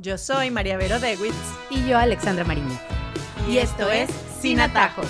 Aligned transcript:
Yo 0.00 0.16
soy 0.16 0.52
María 0.52 0.76
Vero 0.76 1.00
Dewitz. 1.00 1.34
Y 1.70 1.84
yo, 1.84 1.98
Alexandra 1.98 2.44
Mariño. 2.44 2.78
Y, 3.48 3.58
esto 3.58 3.90
es 3.90 4.08
Sin 4.40 4.60
Atajos. 4.60 5.08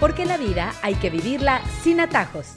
Porque 0.00 0.26
la 0.26 0.36
vida 0.36 0.72
hay 0.82 0.96
que 0.96 1.10
vivirla 1.10 1.62
sin 1.82 2.00
atajos. 2.00 2.54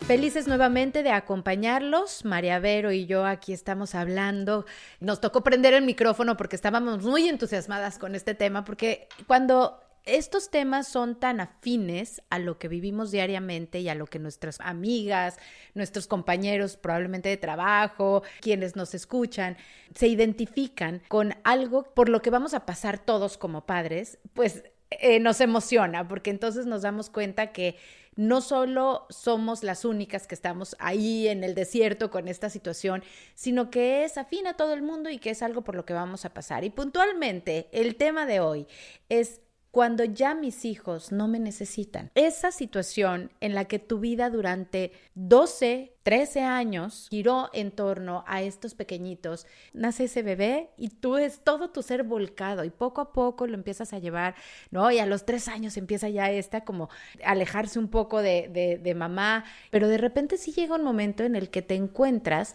Felices 0.00 0.48
nuevamente 0.48 1.04
de 1.04 1.12
acompañarlos. 1.12 2.24
María 2.24 2.58
Vero 2.58 2.90
y 2.90 3.06
yo 3.06 3.24
aquí 3.24 3.52
estamos 3.52 3.94
hablando. 3.94 4.66
Nos 4.98 5.20
tocó 5.20 5.44
prender 5.44 5.74
el 5.74 5.84
micrófono 5.84 6.36
porque 6.36 6.56
estábamos 6.56 7.04
muy 7.04 7.28
entusiasmadas 7.28 7.98
con 7.98 8.16
este 8.16 8.34
tema, 8.34 8.64
porque 8.64 9.06
cuando 9.28 9.80
estos 10.04 10.50
temas 10.50 10.88
son 10.88 11.18
tan 11.18 11.40
afines 11.40 12.22
a 12.30 12.38
lo 12.38 12.58
que 12.58 12.68
vivimos 12.68 13.10
diariamente 13.10 13.80
y 13.80 13.88
a 13.88 13.94
lo 13.94 14.06
que 14.06 14.18
nuestras 14.18 14.60
amigas, 14.60 15.38
nuestros 15.74 16.06
compañeros 16.06 16.76
probablemente 16.76 17.28
de 17.28 17.36
trabajo, 17.36 18.22
quienes 18.40 18.74
nos 18.74 18.94
escuchan, 18.94 19.56
se 19.94 20.08
identifican 20.08 21.02
con 21.08 21.34
algo 21.44 21.84
por 21.94 22.08
lo 22.08 22.20
que 22.20 22.30
vamos 22.30 22.54
a 22.54 22.66
pasar 22.66 22.98
todos 22.98 23.38
como 23.38 23.64
padres, 23.66 24.18
pues 24.34 24.64
eh, 24.90 25.20
nos 25.20 25.40
emociona, 25.40 26.08
porque 26.08 26.30
entonces 26.30 26.66
nos 26.66 26.82
damos 26.82 27.08
cuenta 27.08 27.52
que 27.52 27.76
no 28.14 28.42
solo 28.42 29.06
somos 29.08 29.62
las 29.62 29.84
únicas 29.84 30.26
que 30.26 30.34
estamos 30.34 30.76
ahí 30.78 31.28
en 31.28 31.44
el 31.44 31.54
desierto 31.54 32.10
con 32.10 32.28
esta 32.28 32.50
situación, 32.50 33.02
sino 33.34 33.70
que 33.70 34.04
es 34.04 34.18
afín 34.18 34.46
a 34.46 34.54
todo 34.54 34.74
el 34.74 34.82
mundo 34.82 35.08
y 35.08 35.18
que 35.18 35.30
es 35.30 35.42
algo 35.42 35.62
por 35.62 35.74
lo 35.74 35.86
que 35.86 35.94
vamos 35.94 36.24
a 36.24 36.34
pasar. 36.34 36.64
Y 36.64 36.70
puntualmente, 36.70 37.68
el 37.72 37.96
tema 37.96 38.26
de 38.26 38.40
hoy 38.40 38.66
es 39.08 39.40
cuando 39.72 40.04
ya 40.04 40.34
mis 40.34 40.66
hijos 40.66 41.12
no 41.12 41.28
me 41.28 41.40
necesitan. 41.40 42.10
Esa 42.14 42.52
situación 42.52 43.30
en 43.40 43.54
la 43.54 43.64
que 43.64 43.78
tu 43.78 44.00
vida 44.00 44.28
durante 44.28 44.92
12, 45.14 45.94
13 46.02 46.42
años 46.42 47.06
giró 47.08 47.48
en 47.54 47.70
torno 47.70 48.22
a 48.26 48.42
estos 48.42 48.74
pequeñitos, 48.74 49.46
nace 49.72 50.04
ese 50.04 50.22
bebé 50.22 50.68
y 50.76 50.90
tú 50.90 51.16
es 51.16 51.40
todo 51.40 51.70
tu 51.70 51.82
ser 51.82 52.02
volcado 52.02 52.64
y 52.64 52.70
poco 52.70 53.00
a 53.00 53.12
poco 53.12 53.46
lo 53.46 53.54
empiezas 53.54 53.94
a 53.94 53.98
llevar, 53.98 54.34
¿no? 54.70 54.90
Y 54.90 54.98
a 54.98 55.06
los 55.06 55.24
tres 55.24 55.48
años 55.48 55.78
empieza 55.78 56.10
ya 56.10 56.30
esta 56.30 56.66
como 56.66 56.90
alejarse 57.24 57.78
un 57.78 57.88
poco 57.88 58.20
de, 58.20 58.50
de, 58.52 58.76
de 58.76 58.94
mamá, 58.94 59.46
pero 59.70 59.88
de 59.88 59.96
repente 59.96 60.36
sí 60.36 60.52
llega 60.52 60.74
un 60.74 60.84
momento 60.84 61.24
en 61.24 61.34
el 61.34 61.48
que 61.48 61.62
te 61.62 61.76
encuentras 61.76 62.52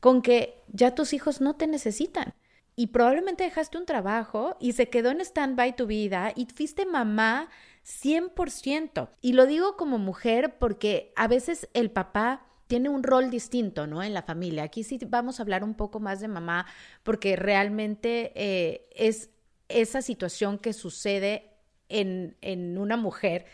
con 0.00 0.20
que 0.20 0.60
ya 0.72 0.96
tus 0.96 1.12
hijos 1.12 1.40
no 1.40 1.54
te 1.54 1.68
necesitan 1.68 2.34
y 2.76 2.88
probablemente 2.88 3.44
dejaste 3.44 3.78
un 3.78 3.86
trabajo 3.86 4.56
y 4.60 4.72
se 4.72 4.88
quedó 4.88 5.10
en 5.10 5.20
stand-by 5.20 5.76
tu 5.76 5.86
vida 5.86 6.32
y 6.34 6.46
fuiste 6.46 6.86
mamá 6.86 7.48
100%. 7.84 9.10
Y 9.20 9.32
lo 9.32 9.46
digo 9.46 9.76
como 9.76 9.98
mujer 9.98 10.56
porque 10.58 11.12
a 11.16 11.28
veces 11.28 11.68
el 11.74 11.90
papá 11.90 12.46
tiene 12.66 12.88
un 12.88 13.02
rol 13.02 13.30
distinto, 13.30 13.86
¿no? 13.86 14.02
En 14.02 14.14
la 14.14 14.22
familia. 14.22 14.62
Aquí 14.62 14.84
sí 14.84 14.98
vamos 15.08 15.38
a 15.38 15.42
hablar 15.42 15.64
un 15.64 15.74
poco 15.74 15.98
más 15.98 16.20
de 16.20 16.28
mamá 16.28 16.66
porque 17.02 17.34
realmente 17.36 18.32
eh, 18.36 18.88
es 18.94 19.30
esa 19.68 20.02
situación 20.02 20.58
que 20.58 20.72
sucede 20.72 21.50
en, 21.88 22.36
en 22.40 22.78
una 22.78 22.96
mujer. 22.96 23.46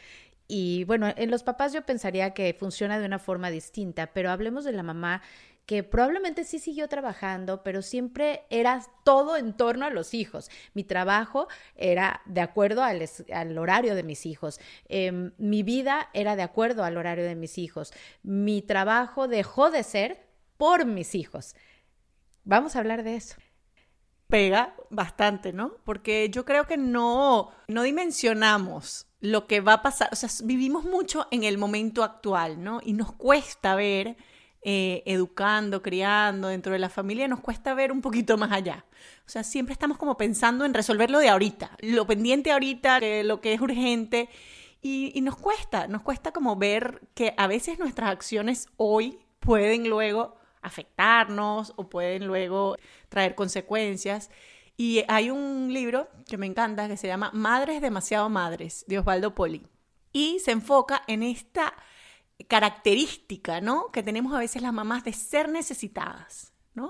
Y 0.48 0.84
bueno, 0.84 1.12
en 1.16 1.30
los 1.30 1.42
papás 1.42 1.72
yo 1.72 1.84
pensaría 1.84 2.34
que 2.34 2.54
funciona 2.54 2.98
de 2.98 3.06
una 3.06 3.18
forma 3.18 3.50
distinta, 3.50 4.12
pero 4.12 4.30
hablemos 4.30 4.64
de 4.64 4.72
la 4.72 4.82
mamá 4.82 5.22
que 5.66 5.82
probablemente 5.82 6.44
sí 6.44 6.60
siguió 6.60 6.88
trabajando, 6.88 7.64
pero 7.64 7.82
siempre 7.82 8.44
era 8.50 8.82
todo 9.04 9.36
en 9.36 9.52
torno 9.56 9.84
a 9.84 9.90
los 9.90 10.14
hijos. 10.14 10.48
Mi 10.74 10.84
trabajo 10.84 11.48
era 11.74 12.22
de 12.24 12.40
acuerdo 12.40 12.84
al, 12.84 13.58
horario 13.58 13.96
de 13.96 14.04
mis 14.04 14.26
hijos. 14.26 14.60
Em, 14.88 15.32
mi 15.38 15.64
vida 15.64 16.08
era 16.14 16.36
de 16.36 16.42
acuerdo 16.42 16.84
al 16.84 16.96
horario 16.96 17.24
de 17.24 17.34
mis 17.34 17.58
hijos. 17.58 17.92
Mi 18.22 18.62
trabajo 18.62 19.26
dejó 19.26 19.70
de 19.70 19.82
ser 19.82 20.26
por 20.56 20.86
mis 20.86 21.16
hijos. 21.16 21.56
Vamos 22.44 22.76
a 22.76 22.78
hablar 22.78 23.02
de 23.02 23.16
eso 23.16 23.36
pega 24.28 24.74
bastante, 24.90 25.52
¿no? 25.52 25.76
Porque 25.84 26.28
yo 26.30 26.44
creo 26.44 26.66
que 26.66 26.76
no, 26.76 27.50
no 27.68 27.82
dimensionamos 27.82 29.06
lo 29.20 29.46
que 29.46 29.60
va 29.60 29.74
a 29.74 29.82
pasar, 29.82 30.08
o 30.12 30.16
sea, 30.16 30.28
vivimos 30.44 30.84
mucho 30.84 31.26
en 31.30 31.44
el 31.44 31.58
momento 31.58 32.02
actual, 32.02 32.62
¿no? 32.62 32.80
Y 32.82 32.92
nos 32.92 33.12
cuesta 33.12 33.74
ver 33.74 34.16
eh, 34.68 35.04
educando, 35.06 35.80
criando 35.80 36.48
dentro 36.48 36.72
de 36.72 36.80
la 36.80 36.88
familia, 36.88 37.28
nos 37.28 37.38
cuesta 37.38 37.72
ver 37.72 37.92
un 37.92 38.00
poquito 38.00 38.36
más 38.36 38.50
allá. 38.50 38.84
O 39.24 39.28
sea, 39.28 39.44
siempre 39.44 39.72
estamos 39.72 39.96
como 39.96 40.16
pensando 40.16 40.64
en 40.64 40.74
resolver 40.74 41.08
lo 41.08 41.20
de 41.20 41.28
ahorita, 41.28 41.70
lo 41.82 42.04
pendiente 42.04 42.50
ahorita, 42.50 42.98
lo 43.22 43.40
que 43.40 43.52
es 43.52 43.60
urgente. 43.60 44.28
Y 44.82 45.20
nos 45.20 45.36
cuesta, 45.36 45.86
nos 45.86 46.02
cuesta 46.02 46.32
como 46.32 46.56
ver 46.56 47.00
que 47.14 47.32
a 47.36 47.46
veces 47.46 47.78
nuestras 47.78 48.10
acciones 48.10 48.66
hoy 48.76 49.20
pueden 49.38 49.88
luego 49.88 50.34
afectarnos 50.62 51.72
o 51.76 51.88
pueden 51.88 52.26
luego 52.26 52.74
traer 53.08 53.36
consecuencias. 53.36 54.30
Y 54.76 55.04
hay 55.06 55.30
un 55.30 55.72
libro 55.72 56.08
que 56.28 56.38
me 56.38 56.46
encanta 56.46 56.88
que 56.88 56.96
se 56.96 57.06
llama 57.06 57.30
Madres 57.32 57.80
demasiado 57.80 58.28
madres 58.30 58.84
de 58.88 58.98
Osvaldo 58.98 59.32
Poli. 59.32 59.64
Y 60.12 60.40
se 60.40 60.50
enfoca 60.50 61.02
en 61.06 61.22
esta 61.22 61.72
característica, 62.48 63.60
¿no? 63.60 63.90
Que 63.92 64.02
tenemos 64.02 64.34
a 64.34 64.38
veces 64.38 64.62
las 64.62 64.72
mamás 64.72 65.04
de 65.04 65.12
ser 65.12 65.48
necesitadas, 65.48 66.52
¿no? 66.74 66.86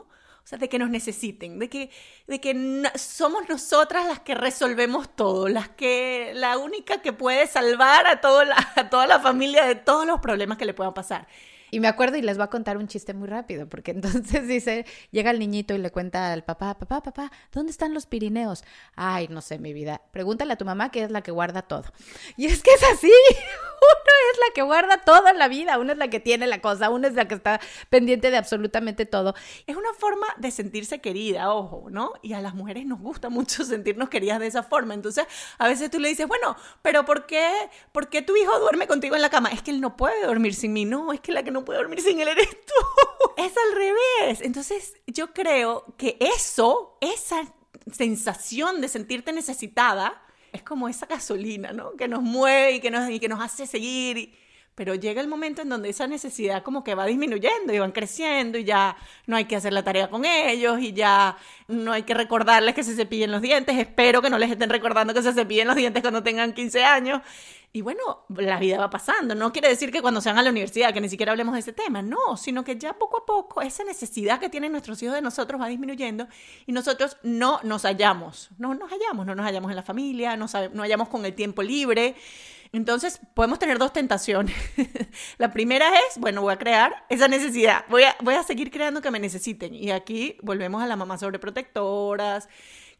O 0.46 0.48
sea, 0.48 0.58
de 0.58 0.68
que 0.68 0.78
nos 0.78 0.90
necesiten, 0.90 1.58
de 1.58 1.68
que, 1.68 1.90
de 2.28 2.40
que 2.40 2.88
somos 2.94 3.48
nosotras 3.48 4.06
las 4.06 4.20
que 4.20 4.36
resolvemos 4.36 5.14
todo, 5.16 5.48
las 5.48 5.68
que, 5.70 6.30
la 6.34 6.56
única 6.56 7.02
que 7.02 7.12
puede 7.12 7.48
salvar 7.48 8.06
a, 8.06 8.20
toda 8.20 8.44
la, 8.44 8.56
a 8.76 8.88
toda 8.88 9.06
la 9.08 9.18
familia 9.18 9.64
de 9.64 9.74
todos 9.74 10.06
los 10.06 10.20
problemas 10.20 10.56
que 10.56 10.64
le 10.64 10.74
puedan 10.74 10.94
pasar. 10.94 11.26
Y 11.70 11.80
me 11.80 11.88
acuerdo 11.88 12.16
y 12.16 12.22
les 12.22 12.36
voy 12.36 12.44
a 12.44 12.50
contar 12.50 12.76
un 12.76 12.88
chiste 12.88 13.14
muy 13.14 13.28
rápido, 13.28 13.68
porque 13.68 13.90
entonces 13.92 14.46
dice, 14.46 14.86
llega 15.10 15.30
el 15.30 15.38
niñito 15.38 15.74
y 15.74 15.78
le 15.78 15.90
cuenta 15.90 16.32
al 16.32 16.44
papá, 16.44 16.78
papá, 16.78 17.02
papá, 17.02 17.32
¿dónde 17.52 17.70
están 17.70 17.94
los 17.94 18.06
Pirineos? 18.06 18.64
Ay, 18.94 19.28
no 19.28 19.40
sé, 19.40 19.58
mi 19.58 19.72
vida. 19.72 20.02
Pregúntale 20.12 20.52
a 20.52 20.56
tu 20.56 20.64
mamá 20.64 20.90
que 20.90 21.02
es 21.02 21.10
la 21.10 21.22
que 21.22 21.30
guarda 21.30 21.62
todo. 21.62 21.84
Y 22.36 22.46
es 22.46 22.62
que 22.62 22.70
es 22.70 22.82
así. 22.82 23.10
Uno 23.36 24.12
es 24.32 24.38
la 24.48 24.54
que 24.54 24.62
guarda 24.62 24.98
toda 25.04 25.32
la 25.32 25.48
vida, 25.48 25.78
una 25.78 25.92
es 25.92 25.98
la 25.98 26.08
que 26.08 26.20
tiene 26.20 26.46
la 26.46 26.60
cosa, 26.60 26.90
una 26.90 27.08
es 27.08 27.14
la 27.14 27.28
que 27.28 27.34
está 27.34 27.60
pendiente 27.90 28.30
de 28.30 28.36
absolutamente 28.36 29.06
todo. 29.06 29.34
Es 29.66 29.76
una 29.76 29.92
forma 29.98 30.26
de 30.38 30.50
sentirse 30.50 31.00
querida, 31.00 31.52
ojo, 31.52 31.88
¿no? 31.90 32.12
Y 32.22 32.32
a 32.32 32.40
las 32.40 32.54
mujeres 32.54 32.86
nos 32.86 33.00
gusta 33.00 33.28
mucho 33.28 33.64
sentirnos 33.64 34.08
queridas 34.08 34.40
de 34.40 34.46
esa 34.46 34.62
forma. 34.62 34.94
Entonces, 34.94 35.26
a 35.58 35.68
veces 35.68 35.90
tú 35.90 35.98
le 35.98 36.08
dices, 36.08 36.26
bueno, 36.26 36.56
pero 36.82 37.04
¿por 37.04 37.26
qué, 37.26 37.50
¿por 37.92 38.08
qué 38.08 38.22
tu 38.22 38.36
hijo 38.36 38.58
duerme 38.60 38.86
contigo 38.86 39.14
en 39.14 39.22
la 39.22 39.30
cama? 39.30 39.50
Es 39.50 39.62
que 39.62 39.70
él 39.70 39.80
no 39.80 39.96
puede 39.96 40.26
dormir 40.26 40.54
sin 40.54 40.72
mí. 40.72 40.84
No, 40.84 41.12
es 41.12 41.20
que 41.20 41.32
la 41.32 41.42
que 41.42 41.50
no 41.56 41.64
puede 41.64 41.78
dormir 41.78 42.00
sin 42.00 42.20
él 42.20 42.28
eres 42.28 42.48
tú. 42.48 42.74
Es 43.36 43.52
al 43.54 43.76
revés. 43.76 44.40
Entonces, 44.40 44.94
yo 45.06 45.34
creo 45.34 45.84
que 45.98 46.16
eso, 46.20 46.96
esa 47.02 47.42
sensación 47.92 48.80
de 48.80 48.88
sentirte 48.88 49.30
necesitada, 49.32 50.22
es 50.52 50.62
como 50.62 50.88
esa 50.88 51.04
gasolina, 51.04 51.72
¿no? 51.72 51.96
Que 51.96 52.08
nos 52.08 52.22
mueve 52.22 52.72
y 52.72 52.80
que 52.80 52.90
nos, 52.90 53.10
y 53.10 53.20
que 53.20 53.28
nos 53.28 53.40
hace 53.40 53.66
seguir. 53.66 54.34
Pero 54.76 54.94
llega 54.94 55.22
el 55.22 55.26
momento 55.26 55.62
en 55.62 55.70
donde 55.70 55.88
esa 55.88 56.06
necesidad 56.06 56.62
como 56.62 56.84
que 56.84 56.94
va 56.94 57.06
disminuyendo 57.06 57.72
y 57.72 57.78
van 57.78 57.92
creciendo 57.92 58.58
y 58.58 58.64
ya 58.64 58.94
no 59.26 59.34
hay 59.34 59.46
que 59.46 59.56
hacer 59.56 59.72
la 59.72 59.82
tarea 59.82 60.10
con 60.10 60.26
ellos 60.26 60.78
y 60.80 60.92
ya 60.92 61.38
no 61.66 61.92
hay 61.92 62.02
que 62.02 62.12
recordarles 62.12 62.74
que 62.74 62.84
se 62.84 62.94
cepillen 62.94 63.32
los 63.32 63.40
dientes. 63.40 63.76
Espero 63.78 64.20
que 64.20 64.28
no 64.28 64.36
les 64.38 64.50
estén 64.50 64.68
recordando 64.68 65.14
que 65.14 65.22
se 65.22 65.32
cepillen 65.32 65.66
los 65.66 65.76
dientes 65.76 66.02
cuando 66.02 66.22
tengan 66.22 66.52
15 66.52 66.84
años. 66.84 67.22
Y 67.72 67.80
bueno, 67.80 68.26
la 68.28 68.58
vida 68.58 68.78
va 68.78 68.90
pasando. 68.90 69.34
No 69.34 69.50
quiere 69.50 69.68
decir 69.68 69.90
que 69.90 70.02
cuando 70.02 70.20
sean 70.20 70.36
a 70.36 70.42
la 70.42 70.50
universidad, 70.50 70.92
que 70.92 71.00
ni 71.00 71.08
siquiera 71.08 71.32
hablemos 71.32 71.54
de 71.54 71.60
ese 71.60 71.72
tema, 71.72 72.02
no, 72.02 72.36
sino 72.36 72.62
que 72.62 72.76
ya 72.76 72.92
poco 72.92 73.22
a 73.22 73.26
poco 73.26 73.62
esa 73.62 73.82
necesidad 73.82 74.38
que 74.38 74.50
tienen 74.50 74.72
nuestros 74.72 75.02
hijos 75.02 75.14
de 75.14 75.22
nosotros 75.22 75.58
va 75.58 75.68
disminuyendo 75.68 76.28
y 76.66 76.72
nosotros 76.72 77.16
no 77.22 77.60
nos 77.64 77.82
hallamos, 77.84 78.50
no 78.58 78.74
nos 78.74 78.90
hallamos, 78.90 79.24
no 79.24 79.34
nos 79.34 79.46
hallamos 79.46 79.70
en 79.70 79.76
la 79.76 79.82
familia, 79.82 80.36
no, 80.36 80.46
no 80.72 80.82
hallamos 80.82 81.08
con 81.08 81.24
el 81.24 81.34
tiempo 81.34 81.62
libre. 81.62 82.14
Entonces, 82.72 83.20
podemos 83.34 83.58
tener 83.58 83.78
dos 83.78 83.92
tentaciones. 83.92 84.54
la 85.38 85.52
primera 85.52 85.88
es, 86.08 86.18
bueno, 86.18 86.42
voy 86.42 86.52
a 86.52 86.58
crear 86.58 87.04
esa 87.08 87.28
necesidad, 87.28 87.84
voy 87.88 88.02
a, 88.02 88.16
voy 88.22 88.34
a 88.34 88.42
seguir 88.42 88.70
creando 88.70 89.00
que 89.00 89.10
me 89.10 89.18
necesiten. 89.18 89.74
Y 89.74 89.90
aquí 89.90 90.36
volvemos 90.42 90.82
a 90.82 90.86
la 90.86 90.96
mamá 90.96 91.18
sobreprotectoras 91.18 92.48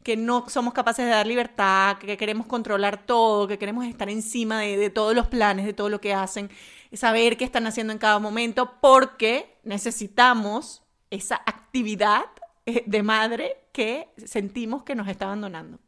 que 0.07 0.15
no 0.15 0.47
somos 0.47 0.73
capaces 0.73 1.05
de 1.05 1.11
dar 1.11 1.27
libertad, 1.27 1.97
que 1.97 2.15
queremos 2.15 2.47
controlar 2.47 3.05
todo, 3.05 3.45
que 3.45 3.57
queremos 3.57 3.85
estar 3.85 4.09
encima 4.09 4.61
de, 4.61 4.89
todos 4.89 5.13
los 5.13 5.27
planes, 5.27 5.65
de 5.65 5.73
todo 5.73 5.89
lo 5.89 5.99
que 5.99 6.13
hacen, 6.13 6.49
saber 6.93 7.35
qué 7.35 7.43
están 7.43 7.67
haciendo 7.67 7.91
en 7.91 7.99
cada 7.99 8.17
momento, 8.17 8.75
porque 8.79 9.57
necesitamos 9.63 10.81
esa 11.09 11.35
actividad 11.45 12.23
eh, 12.65 12.83
de 12.85 13.03
madre 13.03 13.57
que 13.73 14.07
sentimos 14.25 14.83
que 14.83 14.95
nos 14.95 15.09
está 15.09 15.25
abandonando. 15.25 15.79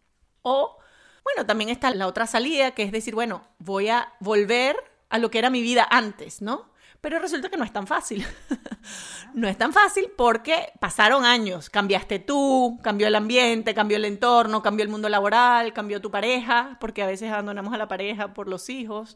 O, 0.41 0.77
bueno, 1.24 1.45
también 1.45 1.69
está 1.69 1.92
la 1.92 2.07
otra 2.07 2.27
salida, 2.27 2.71
que 2.71 2.83
es 2.83 2.92
decir, 2.92 3.16
bueno, 3.16 3.44
voy 3.60 3.89
a 3.89 4.13
volver 4.19 4.75
a 5.10 5.18
lo 5.18 5.31
que 5.31 5.39
era 5.39 5.50
mi 5.50 5.62
vida 5.62 5.88
antes, 5.89 6.42
¿no? 6.42 6.69
Pero 7.01 7.19
resulta 7.19 7.50
que 7.50 7.56
no 7.56 7.63
es 7.63 7.71
tan 7.71 7.88
fácil. 7.88 8.25
no 9.33 9.48
es 9.48 9.57
tan 9.57 9.71
fácil 9.71 10.12
porque 10.18 10.74
pasaron 10.80 11.24
años. 11.24 11.69
Cambiaste 11.69 12.19
tú, 12.19 12.77
cambió 12.83 13.07
el 13.07 13.16
ambiente, 13.16 13.74
cambió 13.74 13.98
el 13.98 14.06
entorno, 14.06 14.62
cambió 14.62 14.83
el 14.83 14.89
mundo 14.89 15.07
laboral, 15.07 15.71
cambió 15.71 16.01
tu 16.01 16.12
pareja, 16.12 16.77
porque 16.81 17.01
a 17.01 17.07
veces 17.07 17.31
abandonamos 17.31 17.74
a 17.74 17.77
la 17.77 17.88
pareja 17.88 18.33
por 18.33 18.50
los 18.50 18.69
hijos. 18.69 19.16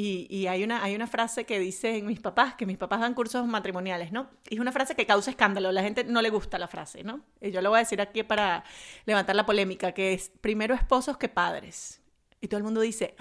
Y, 0.00 0.46
hay, 0.46 0.62
una, 0.62 0.84
hay 0.84 0.94
una 0.94 1.08
frase 1.08 1.44
que 1.44 1.58
dicen 1.58 2.06
mis 2.06 2.20
papás, 2.20 2.54
que 2.54 2.66
mis 2.66 2.78
papás 2.78 3.00
dan 3.00 3.14
cursos 3.14 3.44
matrimoniales, 3.48 4.12
¿no? 4.12 4.30
Y 4.48 4.54
es 4.54 4.60
una 4.60 4.70
frase 4.70 4.94
que 4.94 5.06
causa 5.06 5.32
escándalo, 5.32 5.72
la 5.72 5.82
gente 5.82 6.04
no 6.04 6.22
le 6.22 6.30
gusta 6.30 6.56
la 6.56 6.68
frase, 6.68 7.02
¿no? 7.02 7.20
Y 7.40 7.50
yo 7.50 7.60
lo 7.62 7.70
voy 7.70 7.78
a 7.78 7.80
decir 7.80 8.00
aquí 8.00 8.22
para 8.22 8.62
levantar 9.06 9.34
la 9.34 9.44
polémica, 9.44 9.90
que 9.90 10.12
es 10.12 10.30
primero 10.40 10.72
esposos 10.72 11.18
que 11.18 11.28
padres. 11.28 12.00
Y 12.40 12.46
todo 12.46 12.58
el 12.58 12.62
mundo 12.62 12.80
dice, 12.80 13.16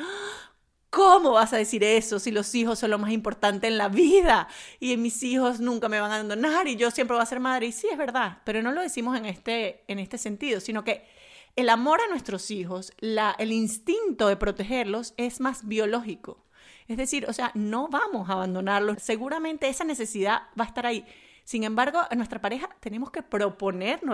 ¿Cómo 0.92 1.32
vas 1.32 1.52
a 1.52 1.58
decir 1.58 1.84
eso 1.84 2.20
si 2.20 2.30
los 2.30 2.54
hijos 2.54 2.78
son 2.78 2.92
lo 2.92 3.00
más 3.00 3.12
importante 3.12 3.66
en 3.66 3.80
la 3.80 3.90
vida? 3.90 4.48
Y 4.80 4.96
mis 4.98 5.24
hijos 5.24 5.60
nunca 5.60 5.90
me 5.90 6.00
van 6.00 6.12
a 6.12 6.16
abandonar 6.18 6.68
y 6.68 6.76
yo 6.76 6.92
siempre 6.92 7.16
voy 7.16 7.24
a 7.24 7.26
ser 7.26 7.40
madre. 7.40 7.66
Y 7.66 7.72
sí, 7.72 7.88
es 7.92 7.98
verdad, 7.98 8.44
pero 8.46 8.62
no 8.62 8.72
lo 8.72 8.82
decimos 8.82 9.18
en 9.18 9.26
este, 9.26 9.84
en 9.88 9.98
este 9.98 10.20
sentido, 10.20 10.60
sino 10.60 10.84
que 10.84 11.08
el 11.56 11.70
amor 11.70 12.02
a 12.02 12.08
nuestros 12.08 12.52
hijos, 12.52 12.94
la, 13.00 13.36
el 13.40 13.52
instinto 13.52 14.28
de 14.28 14.38
protegerlos 14.38 15.16
es 15.18 15.40
más 15.40 15.68
biológico. 15.68 16.46
Es 16.88 16.98
decir, 16.98 17.26
o 17.28 17.34
sea, 17.34 17.52
no 17.54 17.88
vamos 17.90 18.30
a 18.30 18.34
abandonarlos. 18.34 19.02
Seguramente 19.02 19.68
esa 19.68 19.84
necesidad 19.84 20.44
va 20.60 20.64
a 20.64 20.68
estar 20.68 20.86
ahí. 20.86 21.06
Sin 21.44 21.64
embargo, 21.64 22.02
a 22.10 22.16
nuestra 22.16 22.42
pareja 22.42 22.70
tenemos 22.80 23.12
que 23.12 23.24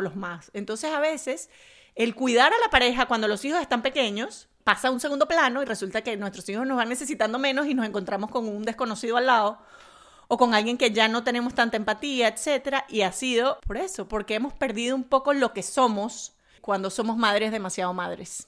los 0.02 0.16
más. 0.16 0.52
Entonces, 0.54 0.92
a 0.92 1.00
veces, 1.00 1.50
el 1.96 2.16
cuidar 2.16 2.54
a 2.54 2.60
la 2.60 2.70
pareja 2.70 3.08
cuando 3.08 3.28
los 3.28 3.44
hijos 3.46 3.62
están 3.62 3.82
pequeños 3.82 4.48
pasa 4.64 4.88
a 4.88 4.92
un 4.92 5.00
segundo 5.00 5.28
plano 5.28 5.62
y 5.62 5.66
resulta 5.66 6.02
que 6.02 6.16
nuestros 6.18 6.48
hijos 6.50 6.66
nos 6.66 6.78
van 6.78 6.90
necesitando 6.90 7.38
menos 7.40 7.68
y 7.68 7.74
nos 7.74 7.86
encontramos 7.86 8.32
con 8.32 8.48
un 8.48 8.64
desconocido 8.64 9.18
al 9.18 9.26
lado 9.26 9.60
o 10.28 10.38
con 10.38 10.54
alguien 10.54 10.78
que 10.78 10.92
ya 10.92 11.08
no 11.08 11.24
tenemos 11.24 11.54
tanta 11.54 11.78
empatía, 11.78 12.30
etcétera, 12.30 12.86
y 12.88 13.02
ha 13.02 13.12
sido 13.12 13.60
por 13.68 13.78
eso, 13.78 14.08
porque 14.08 14.36
hemos 14.36 14.54
perdido 14.54 14.96
un 14.96 15.04
poco 15.04 15.34
lo 15.34 15.54
que 15.54 15.64
somos 15.64 16.34
cuando 16.62 16.90
somos 16.90 17.18
madres 17.18 17.52
demasiado 17.52 17.94
madres. 17.94 18.48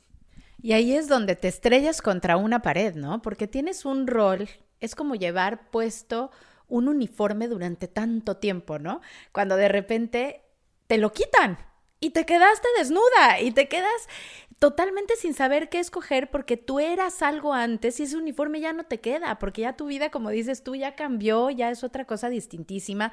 Y 0.65 0.73
ahí 0.73 0.95
es 0.95 1.07
donde 1.07 1.35
te 1.35 1.47
estrellas 1.47 2.01
contra 2.01 2.37
una 2.37 2.63
pared, 2.63 2.95
¿no? 2.95 3.21
Porque 3.21 3.47
tienes 3.47 3.85
un 3.85 4.07
rol, 4.07 4.49
es 4.79 4.95
como 4.95 5.13
llevar 5.13 5.69
puesto 5.69 6.31
un 6.67 6.87
uniforme 6.87 7.47
durante 7.47 7.87
tanto 7.87 8.37
tiempo, 8.37 8.79
¿no? 8.79 8.99
Cuando 9.31 9.57
de 9.57 9.67
repente 9.67 10.41
te 10.87 10.97
lo 10.97 11.13
quitan 11.13 11.59
y 11.99 12.09
te 12.09 12.25
quedaste 12.25 12.67
desnuda 12.79 13.41
y 13.41 13.51
te 13.51 13.67
quedas 13.67 14.09
totalmente 14.57 15.15
sin 15.17 15.35
saber 15.35 15.69
qué 15.69 15.79
escoger 15.79 16.31
porque 16.31 16.57
tú 16.57 16.79
eras 16.79 17.21
algo 17.21 17.53
antes 17.53 17.99
y 17.99 18.03
ese 18.05 18.17
uniforme 18.17 18.59
ya 18.59 18.73
no 18.73 18.85
te 18.85 18.99
queda, 18.99 19.37
porque 19.37 19.61
ya 19.61 19.77
tu 19.77 19.85
vida, 19.85 20.09
como 20.09 20.31
dices 20.31 20.63
tú, 20.63 20.73
ya 20.73 20.95
cambió, 20.95 21.51
ya 21.51 21.69
es 21.69 21.83
otra 21.83 22.05
cosa 22.05 22.29
distintísima 22.29 23.11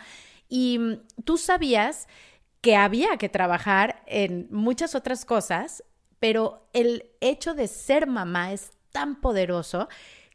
y 0.49 0.79
mm, 0.79 1.23
tú 1.25 1.37
sabías 1.37 2.09
que 2.63 2.77
había 2.77 3.19
que 3.19 3.29
trabajar 3.29 4.03
en 4.07 4.49
muchas 4.51 4.95
otras 4.95 5.27
cosas 5.27 5.85
pero 6.23 6.69
el 6.73 7.11
hecho 7.21 7.53
de 7.53 7.67
ser 7.67 8.07
mamá 8.07 8.53
es 8.53 8.71
tan 8.93 9.21
poderoso 9.21 9.89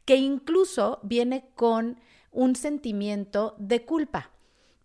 que 0.04 0.16
incluso 0.16 1.00
viene 1.02 1.48
con 1.54 1.98
un 2.30 2.56
sentimiento 2.56 3.56
de 3.58 3.86
culpa. 3.86 4.30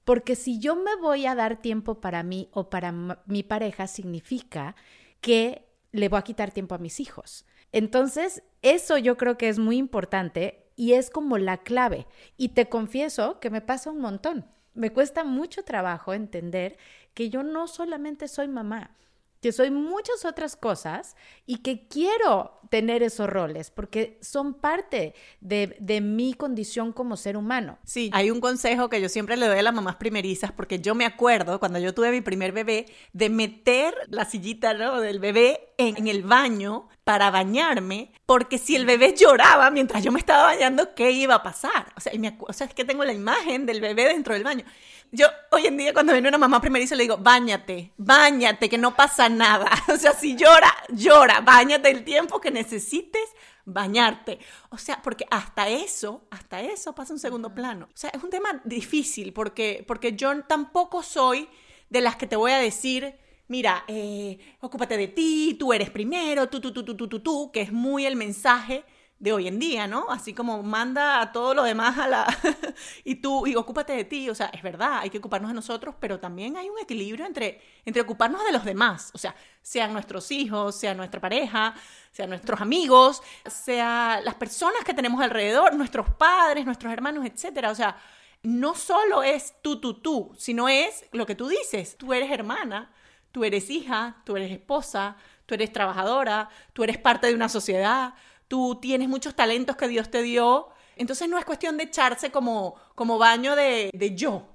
Porque 0.05 0.37
si 0.37 0.59
yo 0.59 0.77
me 0.77 0.95
voy 0.95 1.25
a 1.25 1.35
dar 1.35 1.61
tiempo 1.61 1.99
para 1.99 2.23
mí 2.23 2.47
o 2.53 2.69
para 2.69 2.93
mi 3.25 3.43
pareja, 3.43 3.87
significa 3.87 4.77
que 5.19 5.67
le 5.91 6.07
voy 6.07 6.19
a 6.19 6.23
quitar 6.23 6.51
tiempo 6.51 6.73
a 6.73 6.77
mis 6.77 7.01
hijos. 7.01 7.45
Entonces, 7.73 8.41
eso 8.61 8.97
yo 8.97 9.17
creo 9.17 9.37
que 9.37 9.49
es 9.49 9.59
muy 9.59 9.75
importante 9.75 10.69
y 10.77 10.93
es 10.93 11.09
como 11.09 11.37
la 11.37 11.57
clave. 11.57 12.07
Y 12.37 12.49
te 12.49 12.69
confieso 12.69 13.41
que 13.41 13.49
me 13.49 13.59
pasa 13.59 13.91
un 13.91 13.99
montón. 13.99 14.45
Me 14.73 14.93
cuesta 14.93 15.25
mucho 15.25 15.63
trabajo 15.65 16.13
entender 16.13 16.77
que 17.13 17.29
yo 17.29 17.43
no 17.43 17.67
solamente 17.67 18.29
soy 18.29 18.47
mamá, 18.47 18.95
que 19.43 19.51
soy 19.51 19.71
muchas 19.71 20.23
otras 20.23 20.55
cosas 20.55 21.17
y 21.45 21.57
que 21.57 21.85
quiero 21.89 22.61
tener 22.69 23.03
esos 23.03 23.29
roles 23.29 23.71
porque 23.71 24.17
son 24.21 24.53
parte 24.53 25.13
de, 25.41 25.75
de, 25.81 25.99
mi 25.99 26.33
condición 26.33 26.93
como 26.93 27.17
ser 27.17 27.35
humano. 27.35 27.77
Sí, 27.83 28.09
hay 28.13 28.31
un 28.31 28.39
consejo 28.39 28.87
que 28.87 29.01
yo 29.01 29.09
siempre 29.09 29.35
le 29.35 29.47
doy 29.47 29.59
a 29.59 29.61
las 29.61 29.73
mamás 29.73 29.97
primerizas 29.97 30.53
porque 30.53 30.79
yo 30.79 30.95
me 30.95 31.05
acuerdo 31.05 31.59
cuando 31.59 31.77
yo 31.77 31.93
tuve 31.93 32.09
mi 32.11 32.21
primer 32.21 32.53
bebé 32.53 32.85
de 33.11 33.29
meter 33.29 33.93
la 34.07 34.23
sillita 34.23 34.73
¿no? 34.75 35.01
del 35.01 35.19
bebé 35.19 35.72
en, 35.89 36.07
el 36.07 36.23
baño 36.23 36.87
para 37.03 37.31
bañarme, 37.31 38.11
porque 38.25 38.57
si 38.57 38.75
el 38.75 38.85
bebé 38.85 39.13
lloraba 39.13 39.69
mientras 39.71 40.03
yo 40.03 40.11
me 40.11 40.19
estaba 40.19 40.43
bañando, 40.43 40.95
¿qué 40.95 41.11
iba 41.11 41.35
a 41.35 41.43
pasar? 41.43 41.91
O 41.95 41.99
sea, 41.99 42.13
o 42.39 42.53
sea, 42.53 42.67
es 42.67 42.73
que 42.73 42.85
tengo 42.85 43.03
la 43.03 43.13
imagen 43.13 43.65
del 43.65 43.81
bebé 43.81 44.05
dentro 44.05 44.33
del 44.33 44.43
baño. 44.43 44.65
Yo 45.11 45.27
hoy 45.51 45.67
en 45.67 45.77
día 45.77 45.93
cuando 45.93 46.11
viene 46.11 46.27
una 46.27 46.39
mamá 46.39 46.59
primeriza 46.59 46.95
le 46.95 47.03
digo, 47.03 47.17
bañate, 47.17 47.93
bañate, 47.97 48.67
que 48.67 48.77
no 48.77 48.95
pasa 48.95 49.29
nada. 49.29 49.69
O 49.93 49.97
sea, 49.97 50.13
si 50.13 50.35
llora, 50.35 50.73
llora, 50.89 51.41
bañate 51.41 51.91
el 51.91 52.03
tiempo 52.03 52.41
que 52.41 52.49
necesites 52.49 53.29
bañarte. 53.65 54.39
O 54.69 54.77
sea, 54.77 55.01
porque 55.01 55.25
hasta 55.29 55.69
eso, 55.69 56.25
hasta 56.31 56.61
eso 56.61 56.95
pasa 56.95 57.13
un 57.13 57.19
segundo 57.19 57.53
plano. 57.53 57.89
O 57.93 57.97
sea, 57.97 58.09
es 58.09 58.23
un 58.23 58.29
tema 58.29 58.61
difícil 58.63 59.33
porque, 59.33 59.83
porque 59.87 60.13
yo 60.13 60.43
tampoco 60.45 61.03
soy 61.03 61.47
de 61.89 62.01
las 62.01 62.15
que 62.15 62.27
te 62.27 62.35
voy 62.35 62.51
a 62.51 62.57
decir, 62.57 63.15
mira, 63.47 63.83
eh, 63.87 64.37
ocúpate 64.61 64.97
de 64.97 65.07
ti, 65.07 65.55
tú 65.59 65.73
eres 65.73 65.89
primero, 65.89 66.47
tú, 66.49 66.59
tú, 66.59 66.71
tú, 66.71 66.83
tú, 66.83 66.95
tú, 66.95 67.07
tú, 67.07 67.19
tú, 67.19 67.51
que 67.51 67.61
es 67.61 67.71
muy 67.71 68.05
el 68.05 68.15
mensaje 68.15 68.83
de 69.23 69.31
hoy 69.31 69.47
en 69.47 69.57
día, 69.57 69.87
¿no? 69.87 70.07
Así 70.09 70.33
como 70.33 70.61
manda 70.63 71.21
a 71.21 71.31
todo 71.31 71.53
lo 71.53 71.63
demás 71.63 71.97
a 71.97 72.09
la... 72.09 72.27
y 73.05 73.15
tú, 73.15 73.47
y 73.47 73.55
ocúpate 73.55 73.93
de 73.93 74.03
ti, 74.03 74.29
o 74.29 74.35
sea, 74.35 74.47
es 74.47 74.61
verdad, 74.61 74.99
hay 74.99 75.09
que 75.09 75.19
ocuparnos 75.19 75.49
de 75.49 75.55
nosotros, 75.55 75.95
pero 75.97 76.19
también 76.19 76.57
hay 76.57 76.69
un 76.69 76.77
equilibrio 76.77 77.25
entre, 77.25 77.61
entre 77.85 78.01
ocuparnos 78.01 78.43
de 78.43 78.51
los 78.51 78.65
demás, 78.65 79.11
o 79.13 79.17
sea, 79.17 79.33
sean 79.61 79.93
nuestros 79.93 80.29
hijos, 80.31 80.75
sea 80.75 80.93
nuestra 80.93 81.21
pareja, 81.21 81.73
sean 82.11 82.29
nuestros 82.31 82.59
amigos, 82.59 83.23
sea 83.45 84.19
las 84.25 84.35
personas 84.35 84.83
que 84.83 84.93
tenemos 84.93 85.21
alrededor, 85.21 85.73
nuestros 85.73 86.09
padres, 86.09 86.65
nuestros 86.65 86.91
hermanos, 86.91 87.25
etcétera, 87.25 87.71
o 87.71 87.75
sea, 87.75 87.95
no 88.41 88.75
solo 88.75 89.23
es 89.23 89.53
tú, 89.61 89.79
tú, 89.79 90.01
tú, 90.01 90.33
sino 90.37 90.67
es 90.67 91.05
lo 91.13 91.25
que 91.25 91.35
tú 91.35 91.47
dices, 91.47 91.95
tú 91.97 92.13
eres 92.13 92.29
hermana, 92.29 92.91
tú 93.33 93.43
eres 93.43 93.69
hija, 93.69 94.21
tú 94.23 94.37
eres 94.37 94.51
esposa, 94.51 95.17
tú 95.45 95.55
eres 95.55 95.73
trabajadora, 95.73 96.49
tú 96.71 96.83
eres 96.85 96.97
parte 96.97 97.27
de 97.27 97.33
una 97.33 97.49
sociedad, 97.49 98.13
tú 98.47 98.79
tienes 98.79 99.09
muchos 99.09 99.35
talentos 99.35 99.75
que 99.75 99.89
Dios 99.89 100.09
te 100.09 100.21
dio. 100.21 100.69
Entonces 100.95 101.27
no 101.27 101.37
es 101.39 101.43
cuestión 101.43 101.75
de 101.75 101.85
echarse 101.85 102.31
como, 102.31 102.75
como 102.95 103.17
baño 103.17 103.55
de, 103.57 103.89
de 103.93 104.15
yo. 104.15 104.47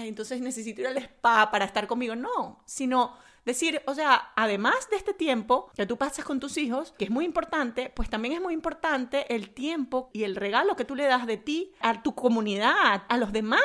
Entonces 0.00 0.40
necesito 0.40 0.80
ir 0.80 0.88
al 0.88 0.96
spa 0.98 1.50
para 1.50 1.64
estar 1.64 1.86
conmigo. 1.86 2.16
No, 2.16 2.62
sino 2.66 3.16
decir, 3.44 3.80
o 3.86 3.94
sea, 3.94 4.32
además 4.34 4.88
de 4.90 4.96
este 4.96 5.14
tiempo 5.14 5.70
que 5.76 5.86
tú 5.86 5.96
pasas 5.96 6.24
con 6.24 6.40
tus 6.40 6.56
hijos, 6.56 6.92
que 6.98 7.04
es 7.04 7.10
muy 7.10 7.24
importante, 7.24 7.92
pues 7.94 8.10
también 8.10 8.34
es 8.34 8.40
muy 8.40 8.54
importante 8.54 9.32
el 9.32 9.50
tiempo 9.50 10.10
y 10.12 10.24
el 10.24 10.34
regalo 10.34 10.74
que 10.74 10.84
tú 10.84 10.96
le 10.96 11.04
das 11.04 11.26
de 11.26 11.36
ti 11.36 11.72
a 11.80 12.02
tu 12.02 12.16
comunidad, 12.16 13.04
a 13.08 13.16
los 13.18 13.32
demás 13.32 13.62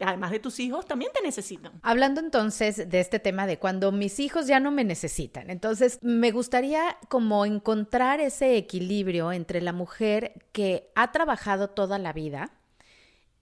además 0.00 0.30
de 0.30 0.38
tus 0.38 0.60
hijos 0.60 0.86
también 0.86 1.10
te 1.14 1.22
necesitan. 1.22 1.80
Hablando 1.82 2.20
entonces 2.20 2.88
de 2.88 3.00
este 3.00 3.18
tema 3.18 3.46
de 3.46 3.58
cuando 3.58 3.92
mis 3.92 4.18
hijos 4.20 4.46
ya 4.46 4.60
no 4.60 4.70
me 4.70 4.84
necesitan, 4.84 5.50
entonces 5.50 5.98
me 6.02 6.30
gustaría 6.30 6.96
como 7.08 7.44
encontrar 7.44 8.20
ese 8.20 8.56
equilibrio 8.56 9.32
entre 9.32 9.60
la 9.60 9.72
mujer 9.72 10.46
que 10.52 10.90
ha 10.94 11.12
trabajado 11.12 11.68
toda 11.70 11.98
la 11.98 12.12
vida 12.12 12.52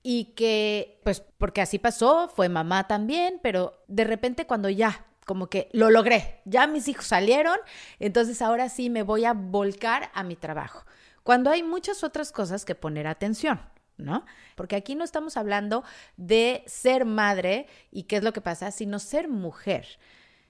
y 0.03 0.35
que, 0.37 1.01
pues 1.03 1.21
porque 1.21 1.61
así 1.61 1.79
pasó, 1.79 2.29
fue 2.29 2.49
mamá 2.49 2.87
también, 2.87 3.41
pero 3.43 3.83
de 3.89 4.05
repente 4.05 4.47
cuando 4.47 4.69
ya 4.69 5.05
como 5.25 5.49
que 5.49 5.69
lo 5.73 5.91
logré, 5.91 6.41
ya 6.45 6.69
mis 6.69 6.87
hijos 6.87 7.07
salieron, 7.07 7.59
entonces 7.99 8.41
ahora 8.41 8.69
sí 8.69 8.89
me 8.89 9.03
voy 9.03 9.25
a 9.25 9.33
volcar 9.33 10.11
a 10.15 10.23
mi 10.23 10.37
trabajo. 10.37 10.87
Cuando 11.25 11.51
hay 11.51 11.65
muchas 11.65 12.05
otras 12.05 12.31
cosas 12.31 12.65
que 12.65 12.77
poner 12.77 13.09
atención. 13.09 13.61
¿No? 13.99 14.25
Porque 14.55 14.77
aquí 14.77 14.95
no 14.95 15.05
estamos 15.05 15.37
hablando 15.37 15.85
de 16.17 16.63
ser 16.67 17.05
madre 17.05 17.67
y 17.91 18.05
qué 18.05 18.17
es 18.17 18.23
lo 18.23 18.33
que 18.33 18.41
pasa, 18.41 18.71
sino 18.71 18.99
ser 18.99 19.29
mujer. 19.29 19.99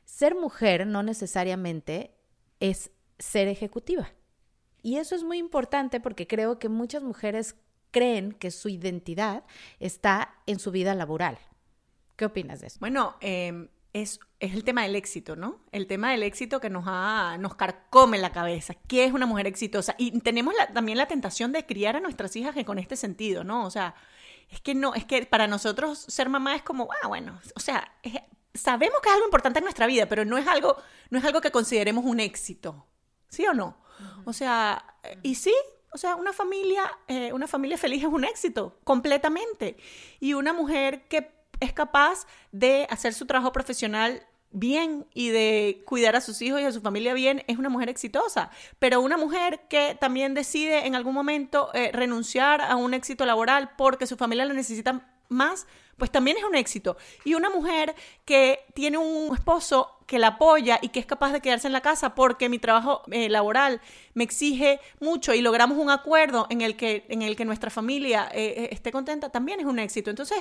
Ser 0.04 0.34
mujer 0.34 0.86
no 0.86 1.02
necesariamente 1.02 2.14
es 2.60 2.90
ser 3.18 3.48
ejecutiva. 3.48 4.10
Y 4.82 4.96
eso 4.96 5.14
es 5.14 5.24
muy 5.24 5.38
importante 5.38 6.00
porque 6.00 6.26
creo 6.26 6.58
que 6.58 6.68
muchas 6.68 7.02
mujeres 7.02 7.56
creen 7.90 8.32
que 8.32 8.50
su 8.50 8.68
identidad 8.68 9.44
está 9.80 10.34
en 10.46 10.58
su 10.58 10.70
vida 10.70 10.94
laboral. 10.94 11.38
¿Qué 12.16 12.24
opinas 12.24 12.60
de 12.60 12.68
eso? 12.68 12.78
Bueno, 12.80 13.16
eh, 13.20 13.68
es, 14.02 14.20
el 14.40 14.64
tema 14.64 14.82
del 14.82 14.96
éxito, 14.96 15.36
¿no? 15.36 15.60
El 15.72 15.86
tema 15.86 16.10
del 16.10 16.22
éxito 16.22 16.60
que 16.60 16.70
nos, 16.70 16.84
ha, 16.86 17.36
nos 17.38 17.54
carcome 17.54 18.18
la 18.18 18.32
cabeza. 18.32 18.74
¿Qué 18.86 19.04
es 19.04 19.12
una 19.12 19.26
mujer 19.26 19.46
exitosa? 19.46 19.94
Y 19.98 20.20
tenemos 20.20 20.54
también 20.74 20.98
la 20.98 21.08
tentación 21.08 21.52
de 21.52 21.64
criar 21.64 21.96
a 21.96 22.00
nuestras 22.00 22.36
hijas 22.36 22.54
que 22.54 22.64
con 22.64 22.78
este 22.78 22.96
sentido, 22.96 23.44
¿no? 23.44 23.64
O 23.64 23.70
sea, 23.70 23.94
es 24.50 24.60
que 24.60 24.74
no, 24.74 24.94
es 24.94 25.04
que 25.04 25.24
para 25.26 25.46
nosotros 25.46 25.98
ser 25.98 26.28
mamá 26.28 26.54
es 26.54 26.62
como, 26.62 26.88
ah, 27.02 27.08
bueno, 27.08 27.40
o 27.54 27.60
sea, 27.60 27.90
sabemos 28.54 29.00
que 29.02 29.08
es 29.08 29.14
algo 29.14 29.26
importante 29.26 29.58
en 29.60 29.64
nuestra 29.64 29.86
vida, 29.86 30.06
pero 30.06 30.24
no 30.24 30.36
es 30.36 30.46
algo, 30.46 30.76
no 31.10 31.18
es 31.18 31.24
algo 31.24 31.40
que 31.40 31.50
consideremos 31.50 32.04
un 32.04 32.20
éxito, 32.20 32.86
¿sí 33.28 33.46
o 33.46 33.54
no? 33.54 33.78
O 34.26 34.34
sea, 34.34 34.84
y 35.22 35.36
sí, 35.36 35.54
o 35.90 35.98
sea, 35.98 36.16
una 36.16 36.34
familia, 36.34 36.90
eh, 37.08 37.32
una 37.32 37.46
familia 37.46 37.78
feliz 37.78 38.02
es 38.02 38.08
un 38.08 38.24
éxito, 38.24 38.78
completamente. 38.84 39.78
Y 40.20 40.34
una 40.34 40.52
mujer 40.52 41.08
que 41.08 41.35
es 41.60 41.72
capaz 41.72 42.26
de 42.52 42.86
hacer 42.90 43.14
su 43.14 43.26
trabajo 43.26 43.52
profesional 43.52 44.22
bien 44.52 45.06
y 45.12 45.28
de 45.28 45.82
cuidar 45.84 46.16
a 46.16 46.20
sus 46.20 46.40
hijos 46.40 46.60
y 46.60 46.64
a 46.64 46.72
su 46.72 46.80
familia 46.80 47.14
bien 47.14 47.42
es 47.46 47.58
una 47.58 47.68
mujer 47.68 47.88
exitosa. 47.88 48.50
Pero 48.78 49.00
una 49.00 49.16
mujer 49.16 49.60
que 49.68 49.96
también 50.00 50.34
decide 50.34 50.86
en 50.86 50.94
algún 50.94 51.14
momento 51.14 51.70
eh, 51.74 51.90
renunciar 51.92 52.60
a 52.60 52.76
un 52.76 52.94
éxito 52.94 53.26
laboral 53.26 53.72
porque 53.76 54.06
su 54.06 54.16
familia 54.16 54.44
la 54.44 54.54
necesita 54.54 55.12
más, 55.28 55.66
pues 55.96 56.10
también 56.10 56.36
es 56.36 56.44
un 56.44 56.54
éxito. 56.54 56.96
Y 57.24 57.34
una 57.34 57.50
mujer 57.50 57.94
que 58.24 58.64
tiene 58.74 58.98
un 58.98 59.34
esposo 59.34 59.95
que 60.06 60.18
la 60.18 60.28
apoya 60.28 60.78
y 60.80 60.88
que 60.88 61.00
es 61.00 61.06
capaz 61.06 61.32
de 61.32 61.40
quedarse 61.40 61.66
en 61.66 61.72
la 61.72 61.80
casa 61.80 62.14
porque 62.14 62.48
mi 62.48 62.58
trabajo 62.58 63.02
eh, 63.10 63.28
laboral 63.28 63.80
me 64.14 64.24
exige 64.24 64.80
mucho 65.00 65.34
y 65.34 65.40
logramos 65.40 65.78
un 65.78 65.90
acuerdo 65.90 66.46
en 66.48 66.60
el 66.60 66.76
que, 66.76 67.04
en 67.08 67.22
el 67.22 67.36
que 67.36 67.44
nuestra 67.44 67.70
familia 67.70 68.28
eh, 68.32 68.54
eh, 68.56 68.68
esté 68.70 68.92
contenta, 68.92 69.30
también 69.30 69.60
es 69.60 69.66
un 69.66 69.78
éxito. 69.78 70.10
Entonces, 70.10 70.38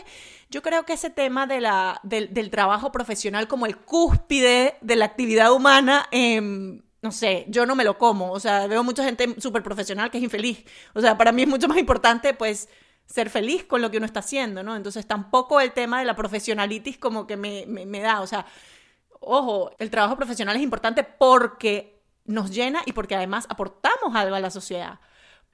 yo 0.49 0.61
creo 0.61 0.83
que 0.85 0.93
ese 0.93 1.09
tema 1.09 1.47
de 1.47 1.61
la, 1.61 1.99
del, 2.03 2.49
trabajo 2.51 2.91
profesional 2.91 3.47
como 3.47 3.65
el 3.65 3.77
cúspide 3.77 4.75
de 4.81 4.95
la 4.95 5.05
actividad 5.05 5.51
humana, 5.51 6.07
em, 6.11 6.81
no 7.01 7.11
sé, 7.11 7.45
yo 7.49 7.65
no 7.65 7.75
me 7.75 7.83
lo 7.83 7.97
como. 7.97 8.31
O 8.31 8.39
sea, 8.39 8.67
veo 8.67 8.83
mucha 8.83 9.03
gente 9.03 9.35
súper 9.39 9.63
profesional 9.63 10.11
que 10.11 10.19
es 10.19 10.23
infeliz. 10.23 10.63
O 10.93 11.01
sea, 11.01 11.17
para 11.17 11.31
mí 11.31 11.41
es 11.41 11.47
mucho 11.47 11.67
más 11.67 11.77
importante, 11.77 12.33
pues, 12.33 12.69
ser 13.05 13.29
feliz 13.29 13.63
con 13.63 13.81
lo 13.81 13.91
que 13.91 13.97
uno 13.97 14.05
está 14.05 14.19
haciendo, 14.19 14.63
¿no? 14.63 14.75
Entonces 14.75 15.05
tampoco 15.05 15.61
el 15.61 15.73
tema 15.73 15.99
de 15.99 16.05
la 16.05 16.15
profesionalitis 16.15 16.97
como 16.97 17.27
que 17.27 17.37
me, 17.37 17.65
me, 17.67 17.99
da, 17.99 18.21
o 18.21 18.27
sea, 18.27 18.45
ojo, 19.25 19.71
el 19.79 19.89
trabajo 19.89 20.15
profesional 20.15 20.55
es 20.55 20.61
importante 20.61 21.03
porque 21.03 22.01
nos 22.25 22.51
llena 22.51 22.81
y 22.85 22.93
porque 22.93 23.15
además 23.15 23.45
aportamos 23.49 24.15
algo 24.15 24.35
a 24.35 24.39
la 24.39 24.49
sociedad. 24.49 24.99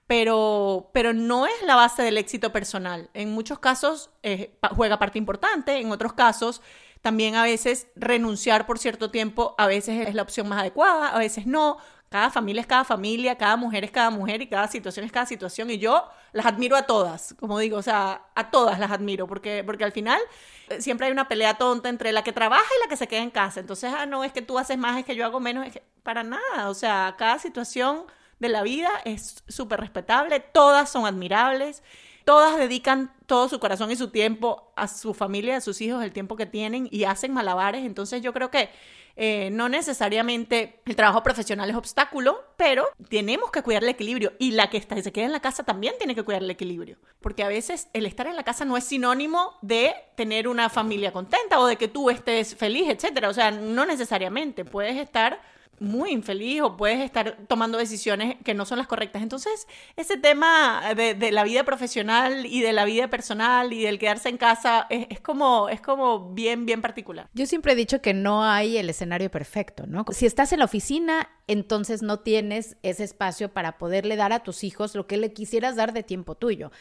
Pero, 0.08 0.90
pero 0.94 1.13
no 1.13 1.46
es 1.46 1.62
la 1.63 1.75
base 1.75 2.04
del 2.04 2.18
éxito 2.18 2.51
personal. 2.51 3.10
En 3.13 3.32
muchos 3.32 3.60
casos 3.60 4.10
eh, 4.24 4.58
juega 4.75 5.00
parte 5.00 5.18
importante, 5.18 5.80
en 5.80 5.92
otros 5.92 6.13
casos 6.13 6.62
también 7.01 7.36
a 7.36 7.44
veces 7.44 7.88
renunciar 7.96 8.68
por 8.68 8.78
cierto 8.78 9.10
tiempo 9.10 9.56
a 9.58 9.68
veces 9.68 10.08
es 10.08 10.13
la 10.13 10.22
opción 10.22 10.48
más 10.48 10.60
adecuada, 10.60 11.08
a 11.10 11.18
veces 11.18 11.48
no. 11.48 11.78
Cada 12.12 12.30
familia 12.30 12.60
es 12.60 12.68
cada 12.68 12.84
familia, 12.84 13.38
cada 13.38 13.56
mujer 13.56 13.86
es 13.86 13.91
cada 13.91 14.10
mujer 14.10 14.41
y 14.41 14.48
cada 14.48 14.68
situación 14.68 15.06
es 15.06 15.13
cada 15.13 15.25
situación. 15.25 15.70
Y 15.70 15.77
yo 15.77 16.03
las 16.34 16.46
admiro 16.46 16.75
a 16.75 16.82
todas, 16.82 17.34
como 17.39 17.58
digo, 17.58 17.77
o 17.77 17.82
sea, 17.82 18.25
a 18.36 18.51
todas 18.51 18.80
las 18.80 18.91
admiro, 18.91 19.27
porque, 19.27 19.63
porque 19.65 19.86
al 19.86 19.94
final 19.94 20.20
eh, 20.68 20.82
siempre 20.82 21.08
hay 21.08 21.13
una 21.13 21.30
pelea 21.30 21.53
tonta 21.53 21.88
entre 21.88 22.12
la 22.12 22.22
que 22.22 22.34
trabaja 22.34 22.65
y 22.65 22.84
la 22.84 22.89
que 22.89 22.98
se 22.98 23.08
queda 23.08 23.22
en 23.22 23.30
casa. 23.30 23.62
Entonces, 23.62 23.94
ah, 23.98 24.06
no, 24.06 24.25
es 24.25 24.34
que 24.34 24.41
tú 24.41 24.60
haces 24.60 24.77
más, 24.77 25.00
es 25.00 25.06
que 25.06 25.15
yo 25.15 25.24
hago 25.24 25.39
menos, 25.39 25.65
es 25.65 25.72
que 25.72 25.84
para 26.03 26.22
nada. 26.22 26.70
O 26.70 26.74
sea, 26.74 27.15
cada 27.18 27.39
situación 27.39 28.03
de 28.39 28.50
la 28.50 28.62
vida 28.62 28.89
es 29.06 29.41
súper 29.48 29.80
respetable, 29.80 30.41
todas 30.41 30.89
son 30.91 31.06
admirables. 31.06 31.82
Todas 32.25 32.58
dedican 32.58 33.12
todo 33.25 33.50
su 33.50 33.60
corazón 33.60 33.89
y 33.89 33.96
su 33.96 34.10
tiempo 34.10 34.72
a 34.75 34.88
su 34.88 35.13
familia, 35.13 35.58
a 35.58 35.62
sus 35.62 35.82
hijos, 35.82 36.03
el 36.03 36.12
tiempo 36.12 36.36
que 36.36 36.46
tienen 36.46 36.88
y 36.91 37.06
hacen 37.06 37.34
malabares. 37.34 37.84
Entonces 37.84 38.22
yo 38.22 38.32
creo 38.32 38.51
que 38.51 38.70
eh, 39.15 39.50
no 39.51 39.70
necesariamente 39.70 40.80
el 40.86 40.96
trabajo 40.96 41.24
profesional 41.24 41.70
es 41.70 41.75
obstáculo, 41.75 42.44
pero 42.58 42.88
tenemos 43.10 43.51
que 43.51 43.62
cuidar 43.62 43.84
el 43.84 43.89
equilibrio. 43.89 44.34
Y 44.39 44.51
la 44.51 44.70
que 44.70 44.77
está, 44.77 45.01
se 45.01 45.12
queda 45.12 45.25
en 45.25 45.32
la 45.32 45.41
casa 45.41 45.63
también 45.63 45.96
tiene 45.98 46.15
que 46.15 46.24
cuidar 46.24 46.44
el 46.44 46.50
equilibrio, 46.50 46.98
porque 47.20 47.44
a 47.44 47.48
veces 47.48 47.89
el 47.94 48.06
estar 48.06 48.27
en 48.27 48.36
la 48.36 48.44
casa 48.44 48.65
no 48.65 48.77
es 48.77 48.84
sinónimo 48.84 49.58
de 49.62 49.94
tener 50.15 50.48
una 50.48 50.70
familia 50.70 51.12
contenta 51.12 51.60
o 51.60 51.65
de 51.65 51.77
que 51.77 51.88
tú 51.88 52.10
estés 52.10 52.56
feliz, 52.56 52.89
etcétera. 52.89 53.30
O 53.30 53.34
sea, 53.34 53.51
no 53.51 53.86
necesariamente. 53.86 54.65
Puedes 54.65 54.98
estar 54.98 55.41
muy 55.81 56.11
infeliz 56.11 56.61
o 56.61 56.77
puedes 56.77 57.00
estar 57.00 57.38
tomando 57.47 57.79
decisiones 57.79 58.35
que 58.43 58.53
no 58.53 58.65
son 58.65 58.77
las 58.77 58.88
correctas. 58.88 59.23
Entonces, 59.23 59.67
ese 59.95 60.15
tema 60.15 60.93
de, 60.95 61.31
la 61.31 61.43
vida 61.43 61.63
profesional 61.63 62.45
y 62.45 62.61
de 62.61 62.71
la 62.71 62.85
vida 62.85 63.09
personal 63.09 63.73
y 63.73 63.81
del 63.83 63.97
quedarse 63.97 64.29
en 64.29 64.38
casa 64.38 64.85
es, 64.89 65.19
como, 65.19 65.69
es 65.69 65.81
como 65.81 66.33
bien, 66.33 66.65
bien 66.65 66.81
particular. 66.81 67.27
Yo 67.33 67.47
siempre 67.47 67.73
he 67.73 67.75
dicho 67.75 68.01
que 68.01 68.13
no 68.13 68.43
hay 68.43 68.77
el 68.77 68.89
escenario 68.89 69.31
perfecto, 69.31 69.88
¿no? 69.88 70.05
Si 70.11 70.27
estás 70.27 70.53
en 70.53 70.59
la 70.59 70.65
oficina, 70.65 71.29
entonces 71.47 72.03
no 72.03 72.19
tienes 72.19 72.77
ese 72.83 73.03
espacio 73.03 73.51
para 73.51 73.79
poderle 73.79 74.15
dar 74.15 74.33
a 74.33 74.43
tus 74.43 74.63
hijos 74.63 74.93
lo 74.93 75.07
que 75.07 75.17
le 75.17 75.33
quisieras 75.33 75.75
dar 75.75 75.93
de 75.93 76.03
tiempo 76.03 76.35
tuyo. 76.35 76.71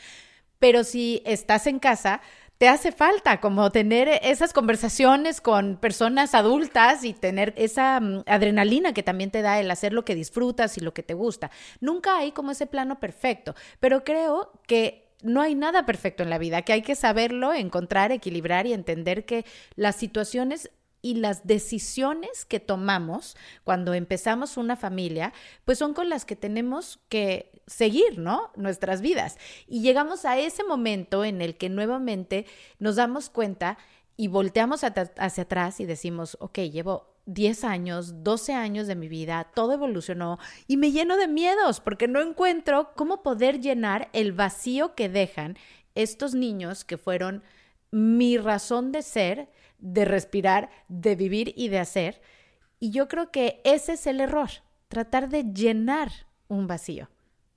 Pero 0.58 0.84
si 0.84 1.22
estás 1.24 1.66
en 1.66 1.78
casa, 1.78 2.20
te 2.60 2.68
hace 2.68 2.92
falta 2.92 3.40
como 3.40 3.70
tener 3.70 4.20
esas 4.22 4.52
conversaciones 4.52 5.40
con 5.40 5.78
personas 5.78 6.34
adultas 6.34 7.04
y 7.04 7.14
tener 7.14 7.54
esa 7.56 7.98
mm, 7.98 8.24
adrenalina 8.26 8.92
que 8.92 9.02
también 9.02 9.30
te 9.30 9.40
da 9.40 9.58
el 9.58 9.70
hacer 9.70 9.94
lo 9.94 10.04
que 10.04 10.14
disfrutas 10.14 10.76
y 10.76 10.82
lo 10.82 10.92
que 10.92 11.02
te 11.02 11.14
gusta. 11.14 11.50
Nunca 11.80 12.18
hay 12.18 12.32
como 12.32 12.50
ese 12.50 12.66
plano 12.66 13.00
perfecto, 13.00 13.54
pero 13.80 14.04
creo 14.04 14.52
que 14.66 15.08
no 15.22 15.40
hay 15.40 15.54
nada 15.54 15.86
perfecto 15.86 16.22
en 16.22 16.28
la 16.28 16.36
vida, 16.36 16.60
que 16.60 16.74
hay 16.74 16.82
que 16.82 16.96
saberlo, 16.96 17.54
encontrar, 17.54 18.12
equilibrar 18.12 18.66
y 18.66 18.74
entender 18.74 19.24
que 19.24 19.46
las 19.74 19.96
situaciones 19.96 20.70
y 21.00 21.14
las 21.14 21.46
decisiones 21.46 22.44
que 22.44 22.60
tomamos 22.60 23.38
cuando 23.64 23.94
empezamos 23.94 24.58
una 24.58 24.76
familia, 24.76 25.32
pues 25.64 25.78
son 25.78 25.94
con 25.94 26.10
las 26.10 26.26
que 26.26 26.36
tenemos 26.36 27.00
que 27.08 27.59
seguir, 27.70 28.18
¿no? 28.18 28.50
Nuestras 28.56 29.00
vidas. 29.00 29.38
Y 29.66 29.80
llegamos 29.80 30.24
a 30.24 30.38
ese 30.38 30.64
momento 30.64 31.24
en 31.24 31.40
el 31.40 31.56
que 31.56 31.68
nuevamente 31.68 32.46
nos 32.78 32.96
damos 32.96 33.30
cuenta 33.30 33.78
y 34.16 34.28
volteamos 34.28 34.82
hacia 34.84 35.42
atrás 35.42 35.80
y 35.80 35.86
decimos, 35.86 36.36
ok, 36.40 36.58
llevo 36.58 37.14
10 37.26 37.64
años, 37.64 38.24
12 38.24 38.52
años 38.54 38.86
de 38.86 38.96
mi 38.96 39.08
vida, 39.08 39.50
todo 39.54 39.72
evolucionó 39.72 40.38
y 40.66 40.76
me 40.76 40.90
lleno 40.90 41.16
de 41.16 41.28
miedos 41.28 41.80
porque 41.80 42.08
no 42.08 42.20
encuentro 42.20 42.92
cómo 42.96 43.22
poder 43.22 43.60
llenar 43.60 44.10
el 44.12 44.32
vacío 44.32 44.94
que 44.94 45.08
dejan 45.08 45.56
estos 45.94 46.34
niños 46.34 46.84
que 46.84 46.98
fueron 46.98 47.42
mi 47.90 48.36
razón 48.36 48.92
de 48.92 49.02
ser 49.02 49.48
de 49.80 50.04
respirar, 50.04 50.70
de 50.88 51.16
vivir 51.16 51.52
y 51.56 51.68
de 51.68 51.78
hacer. 51.78 52.20
Y 52.78 52.90
yo 52.90 53.08
creo 53.08 53.30
que 53.30 53.60
ese 53.64 53.94
es 53.94 54.06
el 54.06 54.20
error, 54.20 54.50
tratar 54.88 55.28
de 55.28 55.44
llenar 55.44 56.10
un 56.48 56.66
vacío. 56.66 57.08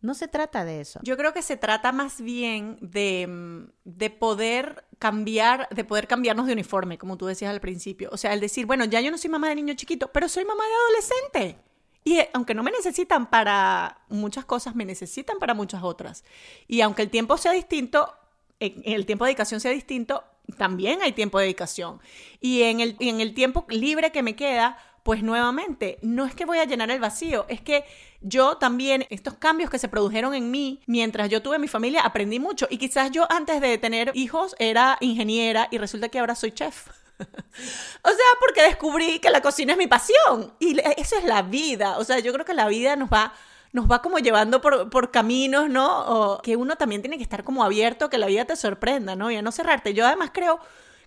No 0.03 0.13
se 0.13 0.27
trata 0.27 0.65
de 0.65 0.81
eso. 0.81 0.99
Yo 1.01 1.15
creo 1.15 1.33
que 1.33 1.41
se 1.41 1.55
trata 1.55 1.93
más 1.93 2.19
bien 2.19 2.77
de, 2.81 3.25
mm, 3.25 3.71
de, 3.85 4.09
poder 4.09 4.83
cambiar, 4.99 5.69
de 5.69 5.85
poder 5.85 6.07
cambiarnos 6.07 6.45
de 6.45 6.51
uniforme, 6.51 6.97
como 6.97 7.15
tú 7.15 7.25
decías 7.25 7.51
al 7.51 7.61
principio. 7.61 8.09
O 8.11 8.17
sea, 8.17 8.33
el 8.33 8.41
decir, 8.41 8.65
bueno, 8.65 8.83
ya 8.83 8.99
yo 8.99 9.11
no 9.11 9.17
soy 9.17 9.29
mamá 9.29 9.47
de 9.47 9.55
niño 9.55 9.73
chiquito, 9.75 10.11
pero 10.11 10.27
soy 10.27 10.43
mamá 10.43 10.65
de 10.65 10.73
adolescente. 10.75 11.63
Y 12.03 12.19
eh, 12.19 12.29
aunque 12.33 12.53
no 12.53 12.63
me 12.63 12.71
necesitan 12.71 13.29
para 13.29 14.01
muchas 14.09 14.43
cosas, 14.43 14.75
me 14.75 14.83
necesitan 14.83 15.39
para 15.39 15.53
muchas 15.53 15.83
otras. 15.83 16.25
Y 16.67 16.81
aunque 16.81 17.01
el 17.01 17.09
tiempo 17.09 17.37
sea 17.37 17.53
distinto, 17.53 18.13
el 18.59 19.05
tiempo 19.05 19.23
de 19.23 19.29
dedicación 19.29 19.61
sea 19.61 19.71
distinto, 19.71 20.25
también 20.57 21.01
hay 21.01 21.13
tiempo 21.13 21.39
de 21.39 21.45
dedicación. 21.45 22.01
Y 22.41 22.63
en 22.63 22.81
el, 22.81 22.97
en 22.99 23.21
el 23.21 23.33
tiempo 23.33 23.65
libre 23.69 24.11
que 24.11 24.21
me 24.21 24.35
queda, 24.35 24.77
pues 25.03 25.21
nuevamente, 25.21 25.97
no 26.01 26.25
es 26.25 26.33
que 26.33 26.45
voy 26.45 26.59
a 26.59 26.65
llenar 26.65 26.89
el 26.89 26.99
vacío, 26.99 27.45
es 27.49 27.61
que 27.61 27.83
yo 28.23 28.57
también, 28.57 29.05
estos 29.09 29.35
cambios 29.35 29.69
que 29.69 29.79
se 29.79 29.87
produjeron 29.87 30.33
en 30.33 30.49
mí 30.49 30.81
mientras 30.87 31.29
yo 31.29 31.41
tuve 31.41 31.59
mi 31.59 31.67
familia, 31.67 32.01
aprendí 32.01 32.39
mucho. 32.39 32.67
Y 32.69 32.77
quizás 32.77 33.11
yo 33.11 33.31
antes 33.31 33.61
de 33.61 33.77
tener 33.77 34.11
hijos 34.13 34.55
era 34.59 34.97
ingeniera 35.01 35.67
y 35.71 35.77
resulta 35.77 36.09
que 36.09 36.19
ahora 36.19 36.35
soy 36.35 36.51
chef. 36.51 36.87
o 37.19 38.09
sea, 38.09 38.27
porque 38.39 38.63
descubrí 38.63 39.19
que 39.19 39.29
la 39.29 39.41
cocina 39.41 39.73
es 39.73 39.77
mi 39.77 39.87
pasión. 39.87 40.53
Y 40.59 40.79
eso 40.97 41.17
es 41.17 41.25
la 41.25 41.41
vida. 41.41 41.97
O 41.97 42.03
sea, 42.03 42.19
yo 42.19 42.33
creo 42.33 42.45
que 42.45 42.53
la 42.53 42.67
vida 42.67 42.95
nos 42.95 43.09
va 43.09 43.33
nos 43.73 43.89
va 43.91 44.03
como 44.03 44.19
llevando 44.19 44.61
por, 44.61 44.91
por 44.91 45.09
caminos, 45.09 45.67
¿no? 45.67 46.05
O 46.05 46.41
que 46.43 46.55
uno 46.55 46.75
también 46.75 47.01
tiene 47.01 47.17
que 47.17 47.23
estar 47.23 47.43
como 47.43 47.63
abierto, 47.63 48.07
que 48.07 48.19
la 48.19 48.27
vida 48.27 48.45
te 48.45 48.55
sorprenda, 48.55 49.15
¿no? 49.15 49.31
Y 49.31 49.35
a 49.35 49.41
no 49.41 49.51
cerrarte. 49.51 49.95
Yo 49.95 50.05
además 50.05 50.29
creo 50.31 50.59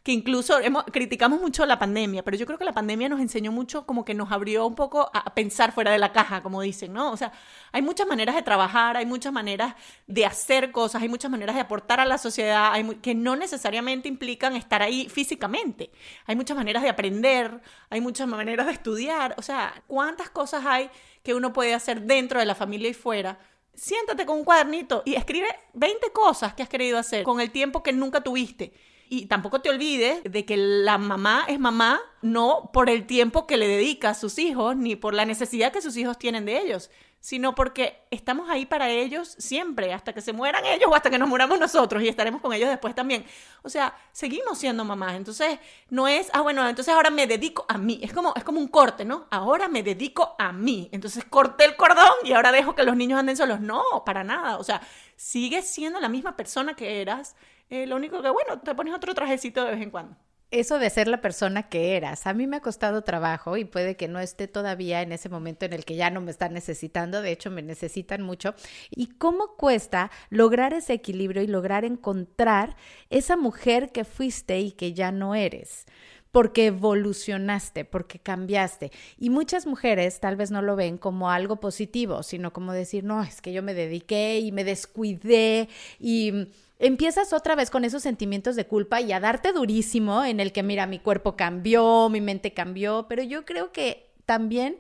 que 0.06 0.12
incluso 0.12 0.54
criticamos 0.92 1.40
mucho 1.40 1.66
la 1.66 1.80
pandemia, 1.80 2.22
pero 2.22 2.36
yo 2.36 2.46
creo 2.46 2.56
que 2.56 2.64
la 2.64 2.72
pandemia 2.72 3.08
nos 3.08 3.18
enseñó 3.18 3.50
mucho, 3.50 3.84
como 3.86 4.04
que 4.04 4.14
nos 4.14 4.30
abrió 4.30 4.64
un 4.64 4.76
poco 4.76 5.10
a 5.12 5.34
pensar 5.34 5.72
fuera 5.72 5.90
de 5.90 5.98
la 5.98 6.12
caja, 6.12 6.44
como 6.44 6.62
dicen, 6.62 6.92
¿no? 6.92 7.10
O 7.10 7.16
sea, 7.16 7.32
hay 7.72 7.82
muchas 7.82 8.06
maneras 8.06 8.36
de 8.36 8.42
trabajar, 8.42 8.96
hay 8.96 9.04
muchas 9.04 9.32
maneras 9.32 9.74
de 10.06 10.24
hacer 10.24 10.70
cosas, 10.70 11.02
hay 11.02 11.08
muchas 11.08 11.28
maneras 11.28 11.56
de 11.56 11.62
aportar 11.62 11.98
a 11.98 12.04
la 12.04 12.18
sociedad, 12.18 12.72
hay 12.72 12.84
que 13.02 13.16
no 13.16 13.34
necesariamente 13.34 14.06
implican 14.06 14.54
estar 14.54 14.80
ahí 14.80 15.08
físicamente. 15.08 15.90
Hay 16.26 16.36
muchas 16.36 16.56
maneras 16.56 16.84
de 16.84 16.88
aprender, 16.88 17.60
hay 17.90 18.00
muchas 18.00 18.28
maneras 18.28 18.66
de 18.66 18.74
estudiar, 18.74 19.34
o 19.38 19.42
sea, 19.42 19.82
¿cuántas 19.88 20.30
cosas 20.30 20.64
hay 20.64 20.88
que 21.24 21.34
uno 21.34 21.52
puede 21.52 21.74
hacer 21.74 22.02
dentro 22.02 22.38
de 22.38 22.46
la 22.46 22.54
familia 22.54 22.88
y 22.88 22.94
fuera. 22.94 23.40
Siéntate 23.74 24.24
con 24.24 24.38
un 24.38 24.44
cuadernito 24.44 25.02
y 25.04 25.16
escribe 25.16 25.48
20 25.74 26.12
cosas 26.12 26.54
que 26.54 26.62
has 26.62 26.68
querido 26.68 26.96
hacer 26.96 27.24
con 27.24 27.40
el 27.40 27.50
tiempo 27.50 27.82
que 27.82 27.92
nunca 27.92 28.20
tuviste. 28.20 28.72
Y 29.08 29.26
tampoco 29.26 29.60
te 29.60 29.70
olvides 29.70 30.22
de 30.24 30.44
que 30.44 30.56
la 30.56 30.98
mamá 30.98 31.44
es 31.48 31.60
mamá 31.60 32.00
no 32.22 32.70
por 32.72 32.90
el 32.90 33.06
tiempo 33.06 33.46
que 33.46 33.56
le 33.56 33.68
dedica 33.68 34.10
a 34.10 34.14
sus 34.14 34.38
hijos, 34.38 34.76
ni 34.76 34.96
por 34.96 35.14
la 35.14 35.24
necesidad 35.24 35.72
que 35.72 35.80
sus 35.80 35.96
hijos 35.96 36.18
tienen 36.18 36.44
de 36.44 36.58
ellos, 36.58 36.90
sino 37.20 37.54
porque 37.54 38.06
estamos 38.10 38.48
ahí 38.48 38.66
para 38.66 38.88
ellos 38.88 39.34
siempre, 39.38 39.92
hasta 39.92 40.12
que 40.12 40.20
se 40.20 40.32
mueran 40.32 40.64
ellos 40.64 40.88
o 40.90 40.94
hasta 40.94 41.10
que 41.10 41.18
nos 41.18 41.28
muramos 41.28 41.58
nosotros 41.58 42.02
y 42.02 42.08
estaremos 42.08 42.40
con 42.40 42.52
ellos 42.52 42.68
después 42.68 42.94
también. 42.94 43.24
O 43.62 43.68
sea, 43.68 43.96
seguimos 44.12 44.58
siendo 44.58 44.84
mamás. 44.84 45.14
Entonces, 45.14 45.58
no 45.90 46.06
es, 46.06 46.30
ah, 46.32 46.42
bueno, 46.42 46.68
entonces 46.68 46.94
ahora 46.94 47.10
me 47.10 47.26
dedico 47.26 47.66
a 47.68 47.78
mí. 47.78 47.98
Es 48.02 48.12
como, 48.12 48.32
es 48.36 48.44
como 48.44 48.60
un 48.60 48.68
corte, 48.68 49.04
¿no? 49.04 49.26
Ahora 49.30 49.68
me 49.68 49.82
dedico 49.82 50.36
a 50.38 50.52
mí. 50.52 50.88
Entonces 50.92 51.24
corté 51.24 51.64
el 51.64 51.76
cordón 51.76 52.14
y 52.22 52.32
ahora 52.32 52.52
dejo 52.52 52.74
que 52.74 52.84
los 52.84 52.96
niños 52.96 53.18
anden 53.18 53.36
solos. 53.36 53.60
No, 53.60 53.82
para 54.04 54.22
nada. 54.22 54.58
O 54.58 54.64
sea, 54.64 54.80
sigues 55.16 55.68
siendo 55.68 55.98
la 56.00 56.08
misma 56.08 56.36
persona 56.36 56.74
que 56.74 57.00
eras. 57.00 57.34
Eh, 57.70 57.86
lo 57.86 57.96
único 57.96 58.22
que, 58.22 58.30
bueno, 58.30 58.60
te 58.60 58.74
pones 58.74 58.94
otro 58.94 59.14
trajecito 59.14 59.64
de 59.64 59.72
vez 59.72 59.82
en 59.82 59.90
cuando. 59.90 60.16
Eso 60.50 60.78
de 60.78 60.90
ser 60.90 61.08
la 61.08 61.20
persona 61.20 61.68
que 61.68 61.96
eras. 61.96 62.26
A 62.26 62.34
mí 62.34 62.46
me 62.46 62.56
ha 62.56 62.60
costado 62.60 63.02
trabajo 63.02 63.56
y 63.56 63.64
puede 63.64 63.96
que 63.96 64.08
no 64.08 64.20
esté 64.20 64.46
todavía 64.48 65.02
en 65.02 65.12
ese 65.12 65.28
momento 65.28 65.66
en 65.66 65.72
el 65.72 65.84
que 65.84 65.96
ya 65.96 66.10
no 66.10 66.20
me 66.20 66.30
están 66.30 66.54
necesitando, 66.54 67.20
de 67.22 67.32
hecho 67.32 67.50
me 67.50 67.62
necesitan 67.62 68.22
mucho. 68.22 68.54
¿Y 68.90 69.06
cómo 69.06 69.56
cuesta 69.56 70.10
lograr 70.30 70.72
ese 70.72 70.92
equilibrio 70.92 71.42
y 71.42 71.48
lograr 71.48 71.84
encontrar 71.84 72.76
esa 73.10 73.36
mujer 73.36 73.90
que 73.90 74.04
fuiste 74.04 74.60
y 74.60 74.72
que 74.72 74.92
ya 74.92 75.12
no 75.12 75.34
eres? 75.34 75.86
porque 76.32 76.66
evolucionaste, 76.66 77.86
porque 77.86 78.18
cambiaste. 78.18 78.92
Y 79.16 79.30
muchas 79.30 79.66
mujeres 79.66 80.20
tal 80.20 80.36
vez 80.36 80.50
no 80.50 80.60
lo 80.60 80.76
ven 80.76 80.98
como 80.98 81.30
algo 81.30 81.60
positivo, 81.60 82.22
sino 82.22 82.52
como 82.52 82.74
decir, 82.74 83.04
no, 83.04 83.22
es 83.22 83.40
que 83.40 83.54
yo 83.54 83.62
me 83.62 83.72
dediqué 83.72 84.40
y 84.40 84.52
me 84.52 84.62
descuidé 84.62 85.70
y 85.98 86.48
empiezas 86.78 87.32
otra 87.32 87.54
vez 87.54 87.70
con 87.70 87.84
esos 87.84 88.02
sentimientos 88.02 88.56
de 88.56 88.66
culpa 88.66 89.00
y 89.00 89.12
a 89.12 89.20
darte 89.20 89.52
durísimo 89.52 90.24
en 90.24 90.40
el 90.40 90.52
que, 90.52 90.62
mira, 90.62 90.86
mi 90.86 90.98
cuerpo 90.98 91.36
cambió, 91.36 92.08
mi 92.08 92.20
mente 92.20 92.52
cambió, 92.52 93.06
pero 93.08 93.22
yo 93.22 93.44
creo 93.44 93.72
que 93.72 94.10
también 94.24 94.78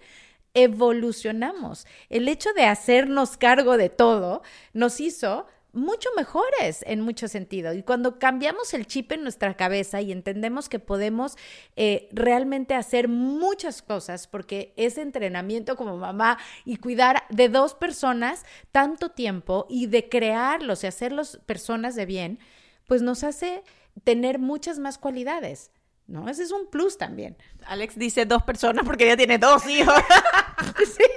evolucionamos. 0.54 1.86
El 2.08 2.28
hecho 2.28 2.52
de 2.54 2.64
hacernos 2.64 3.36
cargo 3.36 3.76
de 3.76 3.90
todo 3.90 4.42
nos 4.72 5.00
hizo 5.00 5.46
mucho 5.76 6.08
mejores 6.16 6.82
en 6.86 7.00
mucho 7.00 7.28
sentido. 7.28 7.72
Y 7.72 7.82
cuando 7.82 8.18
cambiamos 8.18 8.74
el 8.74 8.86
chip 8.86 9.12
en 9.12 9.22
nuestra 9.22 9.54
cabeza 9.54 10.00
y 10.00 10.10
entendemos 10.10 10.68
que 10.68 10.78
podemos 10.78 11.36
eh, 11.76 12.08
realmente 12.12 12.74
hacer 12.74 13.08
muchas 13.08 13.82
cosas, 13.82 14.26
porque 14.26 14.72
ese 14.76 15.02
entrenamiento 15.02 15.76
como 15.76 15.96
mamá 15.96 16.38
y 16.64 16.78
cuidar 16.78 17.24
de 17.30 17.48
dos 17.48 17.74
personas 17.74 18.44
tanto 18.72 19.10
tiempo 19.10 19.66
y 19.68 19.86
de 19.86 20.08
crearlos 20.08 20.82
y 20.82 20.88
hacerlos 20.88 21.40
personas 21.46 21.94
de 21.94 22.06
bien, 22.06 22.38
pues 22.86 23.02
nos 23.02 23.22
hace 23.22 23.62
tener 24.04 24.38
muchas 24.38 24.78
más 24.78 24.98
cualidades. 24.98 25.70
¿no? 26.06 26.28
Ese 26.28 26.44
es 26.44 26.52
un 26.52 26.68
plus 26.70 26.98
también. 26.98 27.36
Alex 27.66 27.98
dice 27.98 28.26
dos 28.26 28.42
personas 28.42 28.84
porque 28.84 29.04
ella 29.04 29.16
tiene 29.16 29.38
dos 29.38 29.66
hijos. 29.66 29.94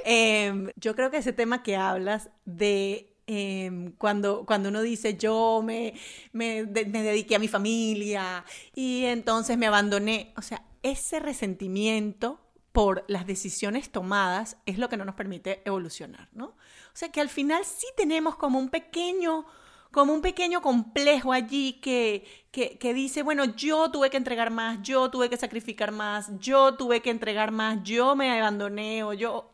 Em, 0.04 0.72
yo 0.75 0.96
creo 0.96 1.12
que 1.12 1.18
ese 1.18 1.34
tema 1.34 1.62
que 1.62 1.75
hablas 1.75 2.30
de 2.46 3.09
Em, 3.32 3.92
cuando, 3.92 4.44
cuando 4.44 4.70
uno 4.70 4.82
dice 4.82 5.16
yo 5.16 5.62
me, 5.64 5.94
me, 6.34 6.64
me, 6.64 7.04
dediqué 7.04 7.36
a 7.36 7.40
mi 7.40 7.48
familia 7.48 8.44
y 8.74 9.06
entonces 9.06 9.56
me 9.56 9.68
abandoné, 9.68 10.34
o 10.36 10.42
sea, 10.42 10.64
ese 10.82 11.20
resentimiento 11.20 12.40
por 12.72 13.06
las 13.08 13.28
decisiones 13.28 13.92
tomadas 13.92 14.58
es 14.66 14.80
lo 14.80 14.90
que 14.90 14.98
no 14.98 15.06
nos 15.06 15.14
permite 15.14 15.62
evolucionar, 15.64 16.28
¿no? 16.34 16.46
O 16.46 16.96
sea 16.96 17.12
que 17.12 17.22
al 17.22 17.30
final 17.30 17.66
sí 17.66 17.86
tenemos 17.96 18.36
como 18.36 18.58
un 18.58 18.70
pequeño, 18.70 19.46
como 19.92 20.12
un 20.12 20.22
pequeño 20.24 20.64
complejo 20.64 21.32
allí 21.32 21.74
que, 21.74 22.26
que, 22.50 22.80
que, 22.80 22.96
dice, 22.96 23.22
bueno, 23.22 23.46
yo 23.46 23.92
tuve 23.92 24.10
que 24.10 24.18
entregar 24.18 24.50
más, 24.50 24.82
yo 24.82 25.12
tuve 25.12 25.30
que 25.30 25.38
sacrificar 25.38 25.92
más, 25.92 26.32
yo 26.40 26.74
tuve 26.78 27.04
que 27.04 27.12
entregar 27.12 27.52
más, 27.52 27.84
yo 27.84 28.16
me 28.16 28.40
abandoné 28.40 29.04
o 29.04 29.14
yo... 29.14 29.52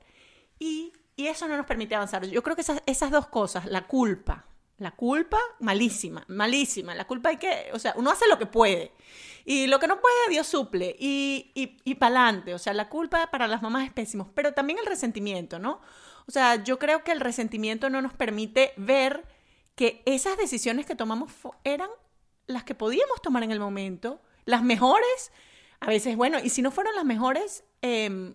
Y 0.58 0.94
y 1.16 1.28
eso 1.28 1.48
no 1.48 1.56
nos 1.56 1.66
permite 1.66 1.96
avanzar. 1.96 2.26
Yo 2.26 2.44
creo 2.44 2.56
que 2.56 2.64
esas, 2.86 3.12
dos 3.12 3.28
cosas, 3.28 3.66
la 3.66 3.88
culpa, 3.88 4.46
la 4.78 4.92
culpa, 4.92 5.40
malísima, 5.60 6.26
malísima. 6.28 6.94
La 6.94 7.08
culpa 7.08 7.30
hay 7.30 7.38
que, 7.38 7.70
o 7.74 7.80
sea, 7.80 7.94
uno 7.96 8.12
hace 8.12 8.28
lo 8.28 8.38
que 8.38 8.46
puede. 8.46 8.92
Y 9.46 9.68
lo 9.68 9.80
que 9.80 9.88
no 9.88 10.02
puede, 10.02 10.30
Dios 10.30 10.48
suple. 10.48 10.96
Y, 11.00 11.52
y, 11.56 11.78
y 11.84 11.96
pa'lante. 11.96 12.54
O 12.54 12.60
sea, 12.60 12.74
la 12.74 12.90
culpa 12.90 13.30
para 13.32 13.48
las 13.48 13.62
mamás 13.62 13.86
es 13.86 13.94
pésimo. 13.94 14.32
Pero 14.34 14.54
también 14.54 14.80
el 14.80 14.86
resentimiento, 14.86 15.60
¿no? 15.60 15.80
O 16.28 16.32
sea, 16.32 16.64
yo 16.64 16.80
creo 16.80 17.04
que 17.04 17.12
el 17.12 17.22
resentimiento 17.22 17.90
no 17.90 18.02
nos 18.02 18.14
permite 18.14 18.74
ver 18.76 19.24
que 19.76 20.02
esas 20.06 20.38
decisiones 20.38 20.86
que 20.86 20.96
tomamos 20.96 21.32
eran 21.64 21.90
las 22.48 22.64
que 22.64 22.76
podíamos 22.76 23.22
tomar 23.22 23.44
en 23.44 23.52
el 23.52 23.60
momento, 23.60 24.22
las 24.44 24.64
mejores. 24.64 25.32
A 25.80 25.88
veces, 25.88 26.18
bueno, 26.18 26.40
y 26.44 26.50
si 26.50 26.62
no 26.62 26.72
fueron 26.72 26.96
las 26.96 27.06
mejores, 27.06 27.64
eh, 27.82 28.34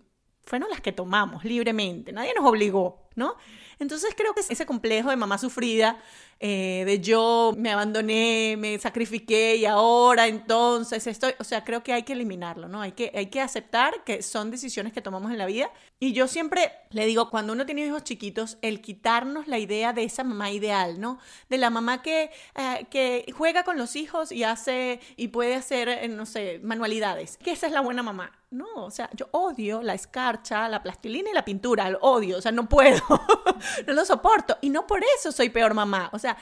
fueron 0.51 0.69
las 0.69 0.81
que 0.81 0.91
tomamos 0.91 1.45
libremente, 1.45 2.11
nadie 2.11 2.35
nos 2.35 2.45
obligó, 2.45 3.09
¿no? 3.15 3.37
Entonces 3.79 4.15
creo 4.17 4.35
que 4.35 4.41
ese 4.41 4.67
complejo 4.67 5.11
de 5.11 5.17
mamá 5.17 5.39
sufrida, 5.39 5.99
eh, 6.43 6.85
de 6.87 7.01
yo 7.01 7.55
me 7.57 7.71
abandoné, 7.71 8.57
me 8.59 8.79
sacrifiqué 8.79 9.57
y 9.57 9.67
ahora 9.67 10.27
entonces 10.27 11.07
estoy, 11.07 11.35
o 11.39 11.45
sea, 11.45 11.65
creo 11.65 11.83
que 11.83 11.93
hay 11.93 12.03
que 12.03 12.15
eliminarlo, 12.15 12.67
¿no? 12.67 12.81
Hay 12.81 12.93
que, 12.93 13.13
hay 13.15 13.27
que 13.27 13.43
aceptar 13.43 14.05
que 14.05 14.23
son 14.23 14.51
decisiones 14.51 14.95
que 14.95 15.03
tomamos 15.03 15.33
en 15.33 15.39
la 15.39 15.45
vida. 15.45 15.71
Y 15.99 16.15
yo 16.15 16.29
siempre 16.29 16.73
le 16.91 17.05
digo, 17.05 17.29
cuando 17.29 17.53
uno 17.53 17.67
tiene 17.67 17.87
hijos 17.87 18.05
chiquitos, 18.05 18.57
el 18.63 18.81
quitarnos 18.81 19.49
la 19.49 19.59
idea 19.59 19.93
de 19.93 20.05
esa 20.05 20.25
mamá 20.25 20.51
ideal, 20.51 20.99
¿no? 20.99 21.19
De 21.51 21.59
la 21.59 21.69
mamá 21.69 22.01
que, 22.03 22.31
eh, 22.55 23.27
juega 23.33 23.63
con 23.63 23.77
los 23.77 23.95
hijos 23.97 24.33
y 24.33 24.45
hace, 24.45 25.01
y 25.17 25.29
puede 25.29 25.55
hacer, 25.55 25.89
eh, 25.89 26.09
no 26.09 26.25
sé, 26.25 26.61
manualidades, 26.63 27.37
que 27.37 27.53
esa 27.53 27.67
es 27.67 27.73
la 27.73 27.83
buena 27.83 28.03
mamá. 28.03 28.33
No, 28.51 28.67
o 28.75 28.91
sea, 28.91 29.09
yo 29.15 29.29
odio 29.31 29.81
la 29.81 29.95
escarcha, 29.95 30.69
la 30.69 30.83
plastilina 30.83 31.31
y 31.31 31.35
la 31.35 31.45
pintura, 31.45 31.89
lo 31.89 31.99
odio, 32.01 32.39
o 32.39 32.41
sea, 32.41 32.51
no 32.51 32.69
puedo, 32.69 33.00
no 33.87 33.93
lo 33.93 34.05
soporto. 34.05 34.59
Y 34.61 34.71
no 34.71 34.87
por 34.87 35.03
eso 35.19 35.33
soy 35.33 35.51
peor 35.51 35.75
mamá, 35.75 36.11
o 36.13 36.19
sea, 36.19 36.37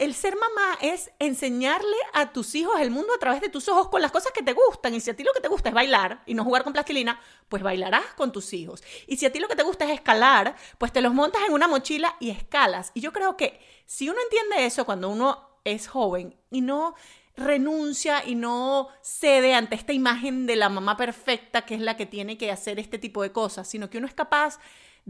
el 0.00 0.14
ser 0.14 0.34
mamá 0.34 0.78
es 0.80 1.10
enseñarle 1.18 1.96
a 2.14 2.32
tus 2.32 2.54
hijos 2.54 2.80
el 2.80 2.90
mundo 2.90 3.12
a 3.14 3.18
través 3.18 3.42
de 3.42 3.50
tus 3.50 3.68
ojos 3.68 3.90
con 3.90 4.00
las 4.00 4.10
cosas 4.10 4.32
que 4.32 4.42
te 4.42 4.54
gustan. 4.54 4.94
Y 4.94 5.00
si 5.00 5.10
a 5.10 5.14
ti 5.14 5.22
lo 5.22 5.34
que 5.34 5.42
te 5.42 5.48
gusta 5.48 5.68
es 5.68 5.74
bailar 5.74 6.22
y 6.24 6.32
no 6.32 6.42
jugar 6.42 6.64
con 6.64 6.72
plastilina, 6.72 7.20
pues 7.50 7.62
bailarás 7.62 8.14
con 8.16 8.32
tus 8.32 8.54
hijos. 8.54 8.82
Y 9.06 9.18
si 9.18 9.26
a 9.26 9.32
ti 9.32 9.40
lo 9.40 9.46
que 9.46 9.56
te 9.56 9.62
gusta 9.62 9.84
es 9.84 9.90
escalar, 9.90 10.56
pues 10.78 10.90
te 10.90 11.02
los 11.02 11.12
montas 11.12 11.42
en 11.46 11.52
una 11.52 11.68
mochila 11.68 12.16
y 12.18 12.30
escalas. 12.30 12.92
Y 12.94 13.02
yo 13.02 13.12
creo 13.12 13.36
que 13.36 13.60
si 13.84 14.08
uno 14.08 14.18
entiende 14.22 14.64
eso 14.64 14.86
cuando 14.86 15.10
uno 15.10 15.50
es 15.64 15.86
joven 15.86 16.34
y 16.50 16.62
no 16.62 16.94
renuncia 17.36 18.24
y 18.24 18.36
no 18.36 18.88
cede 19.02 19.52
ante 19.52 19.74
esta 19.74 19.92
imagen 19.92 20.46
de 20.46 20.56
la 20.56 20.70
mamá 20.70 20.96
perfecta 20.96 21.66
que 21.66 21.74
es 21.74 21.80
la 21.82 21.98
que 21.98 22.06
tiene 22.06 22.38
que 22.38 22.50
hacer 22.50 22.78
este 22.78 22.98
tipo 22.98 23.22
de 23.22 23.32
cosas, 23.32 23.68
sino 23.68 23.90
que 23.90 23.98
uno 23.98 24.06
es 24.06 24.14
capaz 24.14 24.60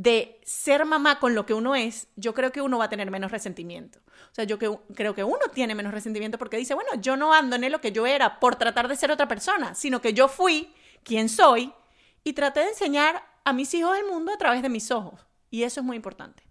de 0.00 0.40
ser 0.44 0.86
mamá 0.86 1.20
con 1.20 1.34
lo 1.34 1.44
que 1.44 1.52
uno 1.52 1.74
es, 1.74 2.08
yo 2.16 2.32
creo 2.32 2.52
que 2.52 2.62
uno 2.62 2.78
va 2.78 2.86
a 2.86 2.88
tener 2.88 3.10
menos 3.10 3.30
resentimiento. 3.30 3.98
O 4.32 4.34
sea, 4.34 4.44
yo 4.44 4.58
creo 4.58 5.14
que 5.14 5.24
uno 5.24 5.40
tiene 5.52 5.74
menos 5.74 5.92
resentimiento 5.92 6.38
porque 6.38 6.56
dice, 6.56 6.72
bueno, 6.72 6.90
yo 7.02 7.18
no 7.18 7.34
abandoné 7.34 7.68
lo 7.68 7.82
que 7.82 7.92
yo 7.92 8.06
era 8.06 8.40
por 8.40 8.56
tratar 8.56 8.88
de 8.88 8.96
ser 8.96 9.10
otra 9.10 9.28
persona, 9.28 9.74
sino 9.74 10.00
que 10.00 10.14
yo 10.14 10.28
fui 10.28 10.72
quien 11.02 11.28
soy 11.28 11.74
y 12.24 12.32
traté 12.32 12.60
de 12.60 12.70
enseñar 12.70 13.22
a 13.44 13.52
mis 13.52 13.74
hijos 13.74 13.94
el 13.98 14.06
mundo 14.06 14.32
a 14.32 14.38
través 14.38 14.62
de 14.62 14.70
mis 14.70 14.90
ojos. 14.90 15.20
Y 15.50 15.64
eso 15.64 15.80
es 15.80 15.86
muy 15.86 15.96
importante. 15.96 16.44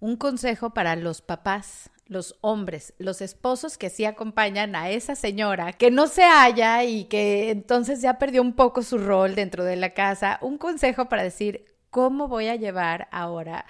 Un 0.00 0.16
consejo 0.16 0.70
para 0.70 0.96
los 0.96 1.20
papás 1.20 1.90
los 2.06 2.36
hombres, 2.40 2.94
los 2.96 3.20
esposos 3.20 3.76
que 3.76 3.90
sí 3.90 4.06
acompañan 4.06 4.74
a 4.74 4.88
esa 4.88 5.14
señora 5.14 5.74
que 5.74 5.90
no 5.90 6.06
se 6.06 6.22
halla 6.22 6.82
y 6.84 7.04
que 7.04 7.50
entonces 7.50 8.00
ya 8.00 8.16
perdió 8.18 8.40
un 8.40 8.54
poco 8.54 8.82
su 8.82 8.96
rol 8.96 9.34
dentro 9.34 9.62
de 9.62 9.76
la 9.76 9.92
casa, 9.92 10.38
un 10.40 10.56
consejo 10.56 11.10
para 11.10 11.22
decir, 11.22 11.66
¿cómo 11.90 12.28
voy 12.28 12.48
a 12.48 12.56
llevar 12.56 13.08
ahora 13.10 13.66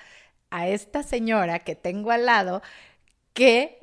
a 0.51 0.69
esta 0.69 1.03
señora 1.03 1.61
que 1.61 1.75
tengo 1.77 2.11
al 2.11 2.27
lado 2.27 2.63
que 3.35 3.78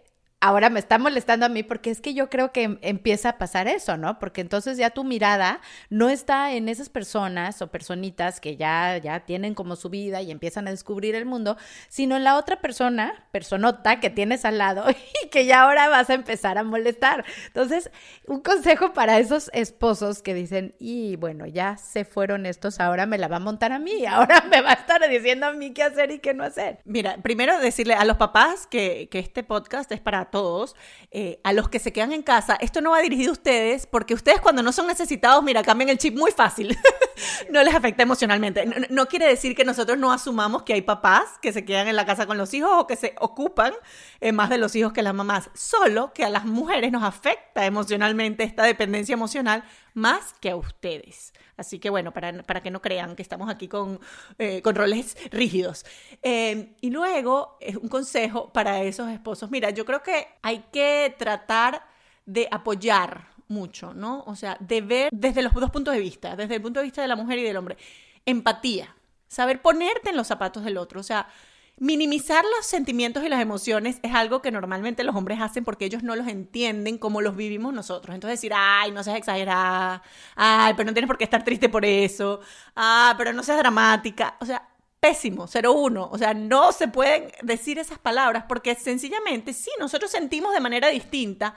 ahora 0.45 0.69
me 0.69 0.79
está 0.79 0.99
molestando 0.99 1.47
a 1.47 1.49
mí 1.49 1.63
porque 1.63 1.89
es 1.89 2.01
que 2.01 2.13
yo 2.13 2.29
creo 2.29 2.51
que 2.51 2.63
em, 2.63 2.77
empieza 2.81 3.29
a 3.29 3.37
pasar 3.39 3.67
eso, 3.67 3.97
¿no? 3.97 4.19
Porque 4.19 4.41
entonces 4.41 4.77
ya 4.77 4.91
tu 4.91 5.03
mirada 5.03 5.59
no 5.89 6.09
está 6.09 6.53
en 6.53 6.69
esas 6.69 6.89
personas 6.89 7.63
o 7.63 7.71
personitas 7.71 8.39
que 8.39 8.55
ya, 8.55 8.97
ya 8.97 9.21
tienen 9.21 9.55
como 9.55 9.75
su 9.75 9.89
vida 9.89 10.21
y 10.21 10.29
empiezan 10.29 10.67
a 10.67 10.71
descubrir 10.71 11.15
el 11.15 11.25
mundo, 11.25 11.57
sino 11.89 12.15
en 12.15 12.23
la 12.23 12.37
otra 12.37 12.61
persona, 12.61 13.25
personota 13.31 13.99
que 13.99 14.11
tienes 14.11 14.45
al 14.45 14.59
lado 14.59 14.85
y 15.23 15.29
que 15.29 15.47
ya 15.47 15.63
ahora 15.63 15.89
vas 15.89 16.11
a 16.11 16.13
empezar 16.13 16.59
a 16.59 16.63
molestar. 16.63 17.25
Entonces, 17.47 17.89
un 18.27 18.41
consejo 18.41 18.93
para 18.93 19.17
esos 19.17 19.49
esposos 19.51 20.21
que 20.21 20.35
dicen, 20.35 20.75
y 20.77 21.15
bueno, 21.15 21.47
ya 21.47 21.77
se 21.77 22.05
fueron 22.05 22.45
estos, 22.45 22.79
ahora 22.79 23.07
me 23.07 23.17
la 23.17 23.27
va 23.27 23.37
a 23.37 23.39
montar 23.39 23.71
a 23.71 23.79
mí, 23.79 24.05
ahora 24.09 24.43
me 24.51 24.61
va 24.61 24.71
a 24.71 24.73
estar 24.73 25.09
diciendo 25.09 25.47
a 25.47 25.53
mí 25.53 25.73
qué 25.73 25.81
hacer 25.81 26.11
y 26.11 26.19
qué 26.19 26.35
no 26.35 26.43
hacer. 26.43 26.79
Mira, 26.85 27.17
primero 27.23 27.57
decirle 27.59 27.95
a 27.95 28.05
los 28.05 28.17
papás 28.17 28.67
que, 28.67 29.09
que 29.09 29.17
este 29.17 29.43
podcast 29.43 29.91
es 29.91 29.99
para 29.99 30.34
todos, 30.35 30.75
eh, 31.11 31.39
a 31.45 31.53
los 31.53 31.69
que 31.69 31.79
se 31.79 31.93
quedan 31.93 32.11
en 32.11 32.21
casa, 32.21 32.57
esto 32.59 32.81
no 32.81 32.91
va 32.91 32.99
dirigido 32.99 33.29
a 33.29 33.31
ustedes, 33.31 33.87
porque 33.87 34.13
ustedes 34.13 34.41
cuando 34.41 34.61
no 34.61 34.73
son 34.73 34.85
necesitados, 34.85 35.41
mira, 35.41 35.63
cambian 35.63 35.89
el 35.89 35.97
chip 35.97 36.17
muy 36.17 36.31
fácil, 36.31 36.77
no 37.49 37.63
les 37.63 37.73
afecta 37.73 38.03
emocionalmente. 38.03 38.65
No, 38.89 39.07
quiere 39.07 39.27
decir 39.27 39.55
que 39.55 39.65
nosotros 39.65 39.97
no 39.97 40.11
asumamos 40.11 40.63
que 40.63 40.73
hay 40.73 40.81
papás 40.81 41.25
que 41.41 41.53
se 41.53 41.65
quedan 41.65 41.87
en 41.87 41.95
la 41.95 42.05
casa 42.05 42.25
con 42.25 42.37
los 42.37 42.53
hijos 42.53 42.71
o 42.73 42.87
que 42.87 42.95
se 42.95 43.15
ocupan 43.19 43.73
eh, 44.21 44.31
más 44.31 44.49
de 44.49 44.57
los 44.57 44.75
hijos 44.75 44.93
que 44.93 45.01
las 45.01 45.13
mamás, 45.13 45.49
solo 45.53 46.13
que 46.13 46.23
a 46.23 46.29
las 46.29 46.45
mujeres 46.45 46.91
nos 46.91 47.03
afecta 47.03 47.65
emocionalmente 47.65 48.43
esta 48.43 48.63
dependencia 48.63 49.13
emocional 49.13 49.63
más 49.93 50.33
que 50.39 50.49
a 50.51 50.55
ustedes. 50.55 51.33
Así 51.57 51.79
que 51.79 51.89
bueno, 51.89 52.11
para, 52.11 52.43
para 52.43 52.61
que 52.61 52.71
no 52.71 52.81
crean 52.81 53.15
que 53.15 53.21
estamos 53.21 53.49
aquí 53.49 53.67
con, 53.67 53.99
eh, 54.37 54.61
con 54.61 54.75
roles 54.75 55.17
rígidos. 55.31 55.85
Eh, 56.21 56.75
y 56.81 56.89
luego, 56.89 57.57
es 57.61 57.77
un 57.77 57.87
consejo 57.87 58.51
para 58.51 58.81
esos 58.83 59.09
esposos. 59.09 59.49
Mira, 59.51 59.69
yo 59.69 59.85
creo 59.85 60.03
que 60.03 60.27
hay 60.41 60.65
que 60.71 61.15
tratar 61.17 61.87
de 62.25 62.47
apoyar 62.51 63.34
mucho, 63.47 63.93
¿no? 63.93 64.23
O 64.27 64.35
sea, 64.35 64.57
de 64.59 64.81
ver 64.81 65.09
desde 65.11 65.41
los 65.41 65.53
dos 65.53 65.71
puntos 65.71 65.93
de 65.93 65.99
vista, 65.99 66.35
desde 66.35 66.55
el 66.55 66.61
punto 66.61 66.79
de 66.79 66.85
vista 66.85 67.01
de 67.01 67.07
la 67.07 67.15
mujer 67.15 67.39
y 67.39 67.43
del 67.43 67.57
hombre. 67.57 67.77
Empatía, 68.25 68.95
saber 69.27 69.61
ponerte 69.61 70.09
en 70.09 70.17
los 70.17 70.27
zapatos 70.27 70.63
del 70.63 70.77
otro. 70.77 70.99
O 70.99 71.03
sea, 71.03 71.27
minimizar 71.77 72.43
los 72.57 72.65
sentimientos 72.65 73.23
y 73.23 73.29
las 73.29 73.41
emociones 73.41 73.99
es 74.01 74.13
algo 74.13 74.41
que 74.41 74.51
normalmente 74.51 75.03
los 75.03 75.15
hombres 75.15 75.41
hacen 75.41 75.65
porque 75.65 75.85
ellos 75.85 76.03
no 76.03 76.15
los 76.15 76.27
entienden 76.27 76.97
como 76.97 77.21
los 77.21 77.35
vivimos 77.35 77.73
nosotros. 77.73 78.15
Entonces 78.15 78.39
decir, 78.39 78.53
ay, 78.55 78.91
no 78.91 79.03
seas 79.03 79.17
exagerada, 79.17 80.01
ay, 80.35 80.73
pero 80.75 80.87
no 80.87 80.93
tienes 80.93 81.07
por 81.07 81.17
qué 81.17 81.25
estar 81.25 81.43
triste 81.43 81.69
por 81.69 81.85
eso, 81.85 82.39
ah, 82.75 83.13
pero 83.17 83.33
no 83.33 83.43
seas 83.43 83.57
dramática. 83.57 84.37
O 84.39 84.45
sea, 84.45 84.67
pésimo, 84.99 85.47
0-1. 85.47 86.09
O 86.11 86.17
sea, 86.17 86.33
no 86.33 86.71
se 86.71 86.87
pueden 86.87 87.31
decir 87.43 87.77
esas 87.77 87.99
palabras 87.99 88.45
porque 88.47 88.75
sencillamente, 88.75 89.53
sí, 89.53 89.69
nosotros 89.79 90.09
sentimos 90.09 90.53
de 90.53 90.61
manera 90.61 90.87
distinta 90.89 91.55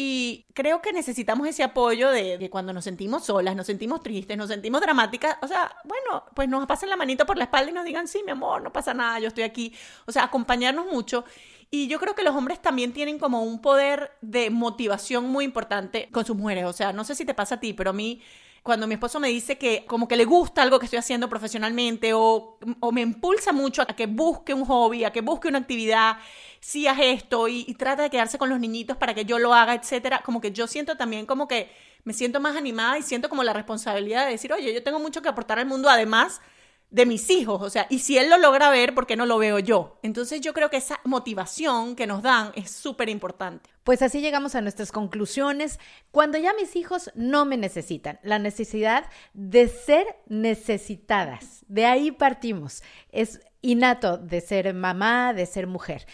y 0.00 0.46
creo 0.54 0.80
que 0.80 0.92
necesitamos 0.92 1.48
ese 1.48 1.64
apoyo 1.64 2.10
de, 2.10 2.48
cuando 2.50 2.72
nos 2.72 2.84
sentimos 2.84 3.24
solas, 3.24 3.56
nos 3.56 3.66
sentimos 3.66 4.00
tristes, 4.00 4.38
nos 4.38 4.46
sentimos 4.46 4.80
dramáticas. 4.80 5.36
O 5.42 5.48
sea, 5.48 5.74
bueno, 5.82 6.24
pues 6.36 6.48
nos 6.48 6.64
pasen 6.66 6.88
la 6.88 6.96
manito 6.96 7.26
por 7.26 7.36
la 7.36 7.44
espalda 7.44 7.72
y 7.72 7.74
nos 7.74 7.84
digan, 7.84 8.06
sí, 8.06 8.22
mi 8.24 8.30
amor, 8.30 8.62
no 8.62 8.72
pasa 8.72 8.94
nada, 8.94 9.18
yo 9.18 9.26
estoy 9.26 9.42
aquí. 9.42 9.74
O 10.06 10.12
sea, 10.12 10.22
acompañarnos 10.22 10.86
mucho. 10.86 11.24
Y 11.68 11.88
yo 11.88 11.98
creo 11.98 12.14
que 12.14 12.22
los 12.22 12.36
hombres 12.36 12.62
también 12.62 12.92
tienen 12.92 13.18
como 13.18 13.42
un 13.42 13.60
poder 13.60 14.12
de 14.20 14.50
motivación 14.50 15.24
muy 15.24 15.44
importante 15.44 16.08
con 16.12 16.24
sus 16.24 16.36
mujeres. 16.36 16.66
O 16.66 16.72
sea, 16.72 16.92
no 16.92 17.02
sé 17.02 17.16
si 17.16 17.24
te 17.24 17.34
pasa 17.34 17.56
a 17.56 17.60
ti, 17.60 17.72
pero 17.72 17.90
a 17.90 17.92
mí 17.92 18.22
cuando 18.68 18.86
mi 18.86 18.96
esposo 18.96 19.18
me 19.18 19.28
dice 19.28 19.56
que 19.56 19.86
como 19.86 20.06
que 20.06 20.14
le 20.14 20.26
gusta 20.26 20.60
algo 20.60 20.78
que 20.78 20.84
estoy 20.84 20.98
haciendo 20.98 21.26
profesionalmente 21.26 22.12
o, 22.12 22.58
o 22.80 22.92
me 22.92 23.00
impulsa 23.00 23.50
mucho 23.50 23.80
a 23.80 23.86
que 23.96 24.04
busque 24.04 24.52
un 24.52 24.66
hobby, 24.66 25.04
a 25.04 25.10
que 25.10 25.22
busque 25.22 25.48
una 25.48 25.56
actividad 25.56 26.18
si 26.60 26.86
haz 26.86 26.98
esto 27.00 27.48
y, 27.48 27.64
trata 27.78 28.02
de 28.02 28.10
quedarse 28.10 28.36
con 28.36 28.50
los 28.50 28.60
niñitos 28.60 28.98
para 28.98 29.14
que 29.14 29.24
yo 29.24 29.38
lo 29.38 29.54
haga, 29.54 29.72
etcétera, 29.72 30.20
como 30.22 30.42
que 30.42 30.52
yo 30.52 30.66
siento 30.66 30.98
también 30.98 31.24
como 31.24 31.48
que 31.48 31.70
me 32.04 32.12
siento 32.12 32.40
más 32.40 32.56
animada 32.56 32.98
y 32.98 33.02
siento 33.02 33.30
como 33.30 33.42
la 33.42 33.54
responsabilidad 33.54 34.26
de 34.26 34.32
decir, 34.32 34.52
oye, 34.52 34.74
yo 34.74 34.82
tengo 34.82 34.98
mucho 34.98 35.22
que 35.22 35.30
aportar 35.30 35.58
al 35.58 35.64
mundo, 35.64 35.88
además 35.88 36.42
de 36.90 37.04
mis 37.04 37.28
hijos, 37.28 37.60
o 37.60 37.68
sea, 37.68 37.86
y 37.90 37.98
si 37.98 38.16
él 38.16 38.30
lo 38.30 38.38
logra 38.38 38.70
ver, 38.70 38.94
¿por 38.94 39.06
qué 39.06 39.14
no 39.14 39.26
lo 39.26 39.38
veo 39.38 39.58
yo? 39.58 39.98
Entonces 40.02 40.40
yo 40.40 40.54
creo 40.54 40.70
que 40.70 40.78
esa 40.78 41.00
motivación 41.04 41.96
que 41.96 42.06
nos 42.06 42.22
dan 42.22 42.52
es 42.54 42.70
súper 42.70 43.08
importante. 43.10 43.68
Pues 43.84 44.00
así 44.00 44.20
llegamos 44.20 44.54
a 44.54 44.60
nuestras 44.60 44.90
conclusiones. 44.90 45.78
Cuando 46.10 46.38
ya 46.38 46.54
mis 46.54 46.76
hijos 46.76 47.10
no 47.14 47.44
me 47.44 47.56
necesitan, 47.56 48.18
la 48.22 48.38
necesidad 48.38 49.04
de 49.34 49.68
ser 49.68 50.06
necesitadas, 50.28 51.64
de 51.68 51.84
ahí 51.84 52.10
partimos. 52.10 52.82
Es 53.10 53.40
innato 53.60 54.16
de 54.16 54.40
ser 54.40 54.72
mamá, 54.72 55.34
de 55.34 55.46
ser 55.46 55.66
mujer 55.66 56.06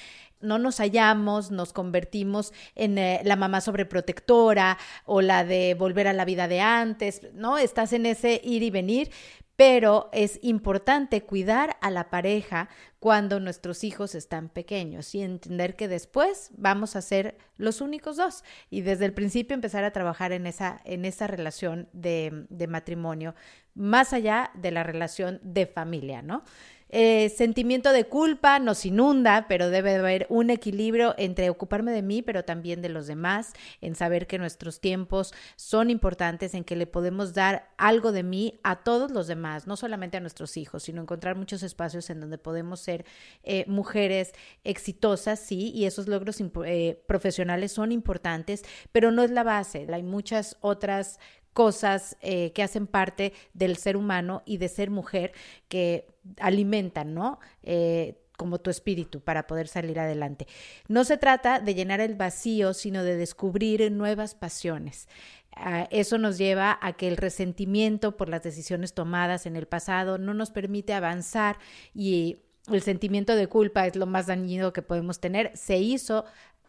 no 0.45 0.59
nos 0.59 0.79
hallamos, 0.79 1.51
nos 1.51 1.73
convertimos 1.73 2.53
en 2.75 2.99
eh, 2.99 3.21
la 3.25 3.37
mamá 3.37 3.61
sobreprotectora 3.61 4.79
o 5.07 5.23
la 5.23 5.45
de 5.45 5.75
volver 5.75 6.07
a 6.07 6.13
la 6.13 6.25
vida 6.25 6.47
de 6.49 6.61
antes, 6.61 7.23
¿no? 7.33 7.59
Estás 7.59 7.93
en 7.93 8.07
ese 8.07 8.41
ir 8.45 8.63
y 8.63 8.71
venir, 8.71 9.11
pero 9.57 10.09
es 10.13 10.39
importante 10.43 11.23
cuidar 11.23 11.77
a 11.81 11.91
la 11.91 12.11
pareja 12.11 12.69
cuando 12.99 13.39
nuestros 13.39 13.85
hijos 13.85 14.15
están 14.15 14.49
pequeños 14.49 15.15
y 15.15 15.23
entender 15.23 15.77
que 15.77 15.89
después 15.89 16.51
vamos 16.57 16.97
a 16.97 17.03
ser 17.03 17.37
los 17.57 17.81
únicos 17.81 18.17
dos 18.17 18.43
y 18.71 18.81
desde 18.81 19.05
el 19.05 19.13
principio 19.13 19.55
empezar 19.55 19.85
a 19.85 19.93
trabajar 19.93 20.33
en 20.33 20.47
esa, 20.47 20.81
en 20.85 21.05
esa 21.05 21.27
relación 21.27 21.89
de, 21.93 22.47
de 22.49 22.67
matrimonio, 22.67 23.35
más 23.75 24.13
allá 24.13 24.51
de 24.55 24.71
la 24.71 24.83
relación 24.83 25.39
de 25.43 25.67
familia, 25.67 26.23
¿no? 26.23 26.45
Eh, 26.91 27.29
sentimiento 27.31 27.93
de 27.93 28.05
culpa 28.05 28.59
nos 28.59 28.87
inunda, 28.87 29.47
pero 29.49 29.71
debe 29.71 29.97
haber 29.97 30.27
un 30.29 30.51
equilibrio 30.51 31.15
entre 31.19 31.51
ocuparme 31.51 31.93
de 31.93 32.03
mí, 32.03 32.23
pero 32.23 32.45
también 32.45 32.83
de 32.83 32.89
los 32.89 33.07
demás, 33.07 33.53
en 33.81 33.95
saber 33.95 34.27
que 34.27 34.39
nuestros 34.39 34.81
tiempos 34.81 35.35
son 35.57 35.91
importantes, 35.91 36.55
en 36.55 36.65
que 36.65 36.77
le 36.77 36.87
podemos 36.87 37.35
dar 37.35 37.71
algo 37.79 38.13
de 38.13 38.23
mí 38.23 38.61
a 38.63 38.77
todos 38.85 39.11
los 39.11 39.27
demás, 39.27 39.67
no 39.67 39.77
solamente 39.77 40.19
a 40.19 40.21
nuestros 40.21 40.57
hijos, 40.57 40.85
sino 40.85 41.03
encontrar 41.03 41.37
muchos 41.37 41.63
espacios 41.63 42.11
en 42.11 42.21
donde 42.21 42.39
podemos 42.39 42.81
ser 42.81 43.05
eh, 43.43 43.65
mujeres 43.67 44.33
exitosas, 44.63 45.41
sí, 45.41 45.73
y 45.75 45.87
esos 45.87 46.07
logros 46.07 46.41
eh, 46.65 47.03
profesionales 47.07 47.73
son 47.73 47.93
importantes, 47.93 48.63
pero 48.93 49.11
no 49.11 49.23
es 49.23 49.31
la 49.31 49.43
base. 49.43 49.87
Hay 49.93 50.03
muchas 50.03 50.57
otras 50.61 51.19
cosas 51.55 52.19
eh, 52.21 52.53
que 52.53 52.63
hacen 52.63 52.87
parte 52.87 53.33
del 53.55 53.79
ser 53.79 53.97
humano 53.97 54.43
y 54.45 54.59
de 54.59 54.69
ser 54.69 54.91
mujer 54.91 55.33
que 55.69 56.07
alimentan, 56.39 57.15
¿no? 57.15 57.39
Eh, 57.63 58.21
como 58.37 58.59
tu 58.59 58.69
espíritu 58.69 59.21
para 59.21 59.47
poder 59.47 59.69
salir 59.69 59.99
adelante. 60.01 60.49
No 60.89 61.05
se 61.05 61.17
trata 61.17 61.61
de 61.61 61.75
llenar 61.75 62.01
el 62.01 62.17
vacío, 62.17 62.75
sino 62.75 63.05
de 63.05 63.17
descubrir 63.17 63.91
nuevas 63.93 64.35
pasiones. 64.35 65.09
Ah, 65.55 65.87
eso 65.93 66.19
nos 66.19 66.37
lleva 66.37 66.77
a 66.83 66.95
que 66.95 67.07
el 67.07 67.17
resentimiento 67.17 68.17
por 68.17 68.29
las 68.29 68.43
decisiones 68.43 68.93
tomadas 68.93 69.47
en 69.47 69.55
el 69.55 69.67
pasado 69.67 70.19
no 70.19 70.35
nos 70.35 70.51
permite 70.51 70.95
avanzar 70.95 71.59
y 71.95 72.39
el 72.73 72.83
sentimiento 72.83 73.37
de 73.37 73.47
culpa 73.47 73.87
es 73.87 73.95
lo 73.95 74.07
más 74.07 74.27
dañino 74.27 74.73
que 74.73 74.83
podemos 74.83 75.21
tener. 75.21 75.57
Se 75.57 75.79
hizo 75.79 76.25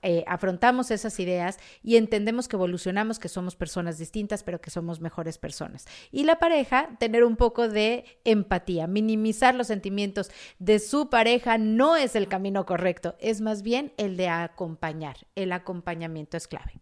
eh, 0.08 0.24
afrontamos 0.28 0.92
esas 0.92 1.20
ideas 1.20 1.58
y 1.82 1.96
entendemos 1.96 2.48
que 2.48 2.56
evolucionamos, 2.56 3.18
que 3.18 3.28
somos 3.28 3.56
personas 3.56 3.98
distintas, 3.98 4.44
pero 4.44 4.62
que 4.62 4.70
somos 4.70 5.02
mejores 5.02 5.40
personas. 5.40 5.88
Y 6.12 6.26
la 6.26 6.38
pareja, 6.38 6.90
tener 7.00 7.24
un 7.24 7.36
poco 7.36 7.68
de 7.68 8.06
empatía, 8.24 8.86
minimizar 8.86 9.56
los 9.56 9.66
sentimientos 9.66 10.30
de 10.60 10.78
su 10.78 11.10
pareja 11.10 11.58
no 11.58 11.96
es 11.96 12.16
el 12.16 12.28
camino 12.28 12.68
correcto, 12.68 13.16
es 13.20 13.42
más 13.42 13.64
bien 13.64 13.94
el 13.98 14.16
de 14.16 14.30
acompañar. 14.30 15.18
El 15.34 15.52
acompañamiento 15.52 16.38
es 16.38 16.48
clave. 16.48 16.74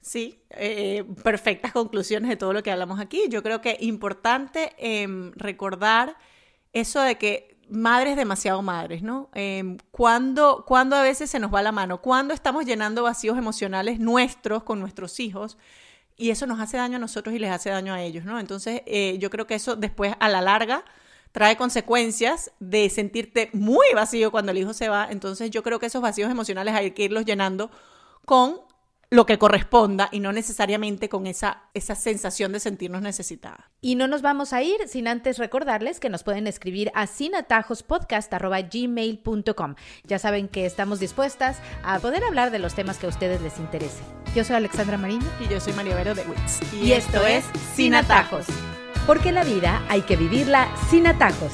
Sí, 0.00 0.42
eh, 0.48 1.04
perfectas 1.22 1.72
conclusiones 1.72 2.30
de 2.30 2.36
todo 2.36 2.54
lo 2.54 2.62
que 2.62 2.70
hablamos 2.70 3.00
aquí. 3.00 3.26
Yo 3.28 3.42
creo 3.42 3.60
que 3.60 3.72
es 3.72 3.82
importante 3.82 4.72
em, 4.78 5.32
recordar 5.32 6.16
eso 6.72 7.02
de 7.02 7.18
que 7.18 7.51
madres 7.72 8.16
demasiado 8.16 8.62
madres, 8.62 9.02
¿no? 9.02 9.30
Eh, 9.34 9.76
¿cuándo, 9.90 10.64
a 10.68 11.02
veces 11.02 11.30
se 11.30 11.38
nos 11.38 11.52
va 11.52 11.62
la 11.62 11.72
mano? 11.72 12.00
¿Cuándo 12.00 12.34
estamos 12.34 12.64
llenando 12.64 13.02
vacíos 13.02 13.36
emocionales 13.38 13.98
nuestros 13.98 14.62
con 14.62 14.78
nuestros 14.78 15.18
hijos? 15.20 15.58
Y 16.16 16.30
eso 16.30 16.46
nos 16.46 16.60
hace 16.60 16.76
daño 16.76 16.96
a 16.96 17.00
nosotros 17.00 17.34
y 17.34 17.38
les 17.38 17.50
hace 17.50 17.70
daño 17.70 17.94
a 17.94 18.02
ellos, 18.02 18.24
¿no? 18.24 18.38
Entonces, 18.38 18.82
eh, 18.86 19.16
yo 19.18 19.30
creo 19.30 19.46
que 19.46 19.54
eso 19.54 19.74
después, 19.74 20.14
a 20.20 20.28
la 20.28 20.40
larga, 20.42 20.84
trae 21.32 21.56
consecuencias 21.56 22.52
de 22.60 22.90
sentirte 22.90 23.48
muy 23.54 23.86
vacío 23.94 24.30
cuando 24.30 24.52
el 24.52 24.58
hijo 24.58 24.74
se 24.74 24.88
va. 24.88 25.08
Entonces, 25.10 25.50
yo 25.50 25.62
creo 25.62 25.78
que 25.78 25.86
esos 25.86 26.02
vacíos 26.02 26.30
emocionales 26.30 26.74
hay 26.74 26.90
que 26.90 27.04
irlos 27.04 27.24
llenando 27.24 27.70
con 28.26 28.60
lo 29.12 29.26
que 29.26 29.38
corresponda 29.38 30.08
y 30.10 30.18
no 30.20 30.32
necesariamente 30.32 31.10
con 31.10 31.26
esa, 31.26 31.64
esa 31.74 31.94
sensación 31.94 32.52
de 32.52 32.60
sentirnos 32.60 33.02
necesitadas. 33.02 33.60
Y 33.82 33.94
no 33.94 34.08
nos 34.08 34.22
vamos 34.22 34.54
a 34.54 34.62
ir 34.62 34.88
sin 34.88 35.06
antes 35.06 35.36
recordarles 35.36 36.00
que 36.00 36.08
nos 36.08 36.22
pueden 36.22 36.46
escribir 36.46 36.90
a 36.94 37.06
sinatajospodcast.gmail.com. 37.06 39.74
Ya 40.04 40.18
saben 40.18 40.48
que 40.48 40.64
estamos 40.64 40.98
dispuestas 40.98 41.58
a 41.84 41.98
poder 41.98 42.24
hablar 42.24 42.50
de 42.50 42.58
los 42.58 42.74
temas 42.74 42.96
que 42.96 43.04
a 43.04 43.10
ustedes 43.10 43.42
les 43.42 43.58
interesen. 43.58 44.06
Yo 44.34 44.44
soy 44.44 44.56
Alexandra 44.56 44.96
Marino. 44.96 45.26
Y 45.40 45.48
yo 45.48 45.60
soy 45.60 45.74
María 45.74 45.94
Vero 45.94 46.14
de 46.14 46.22
Wits. 46.22 46.60
Y, 46.72 46.92
esto 46.92 47.26
es 47.26 47.44
Sin 47.74 47.94
Atajos. 47.94 48.46
Porque 49.06 49.30
la 49.30 49.44
vida 49.44 49.84
hay 49.90 50.00
que 50.00 50.16
vivirla 50.16 50.74
sin 50.88 51.06
atajos. 51.06 51.52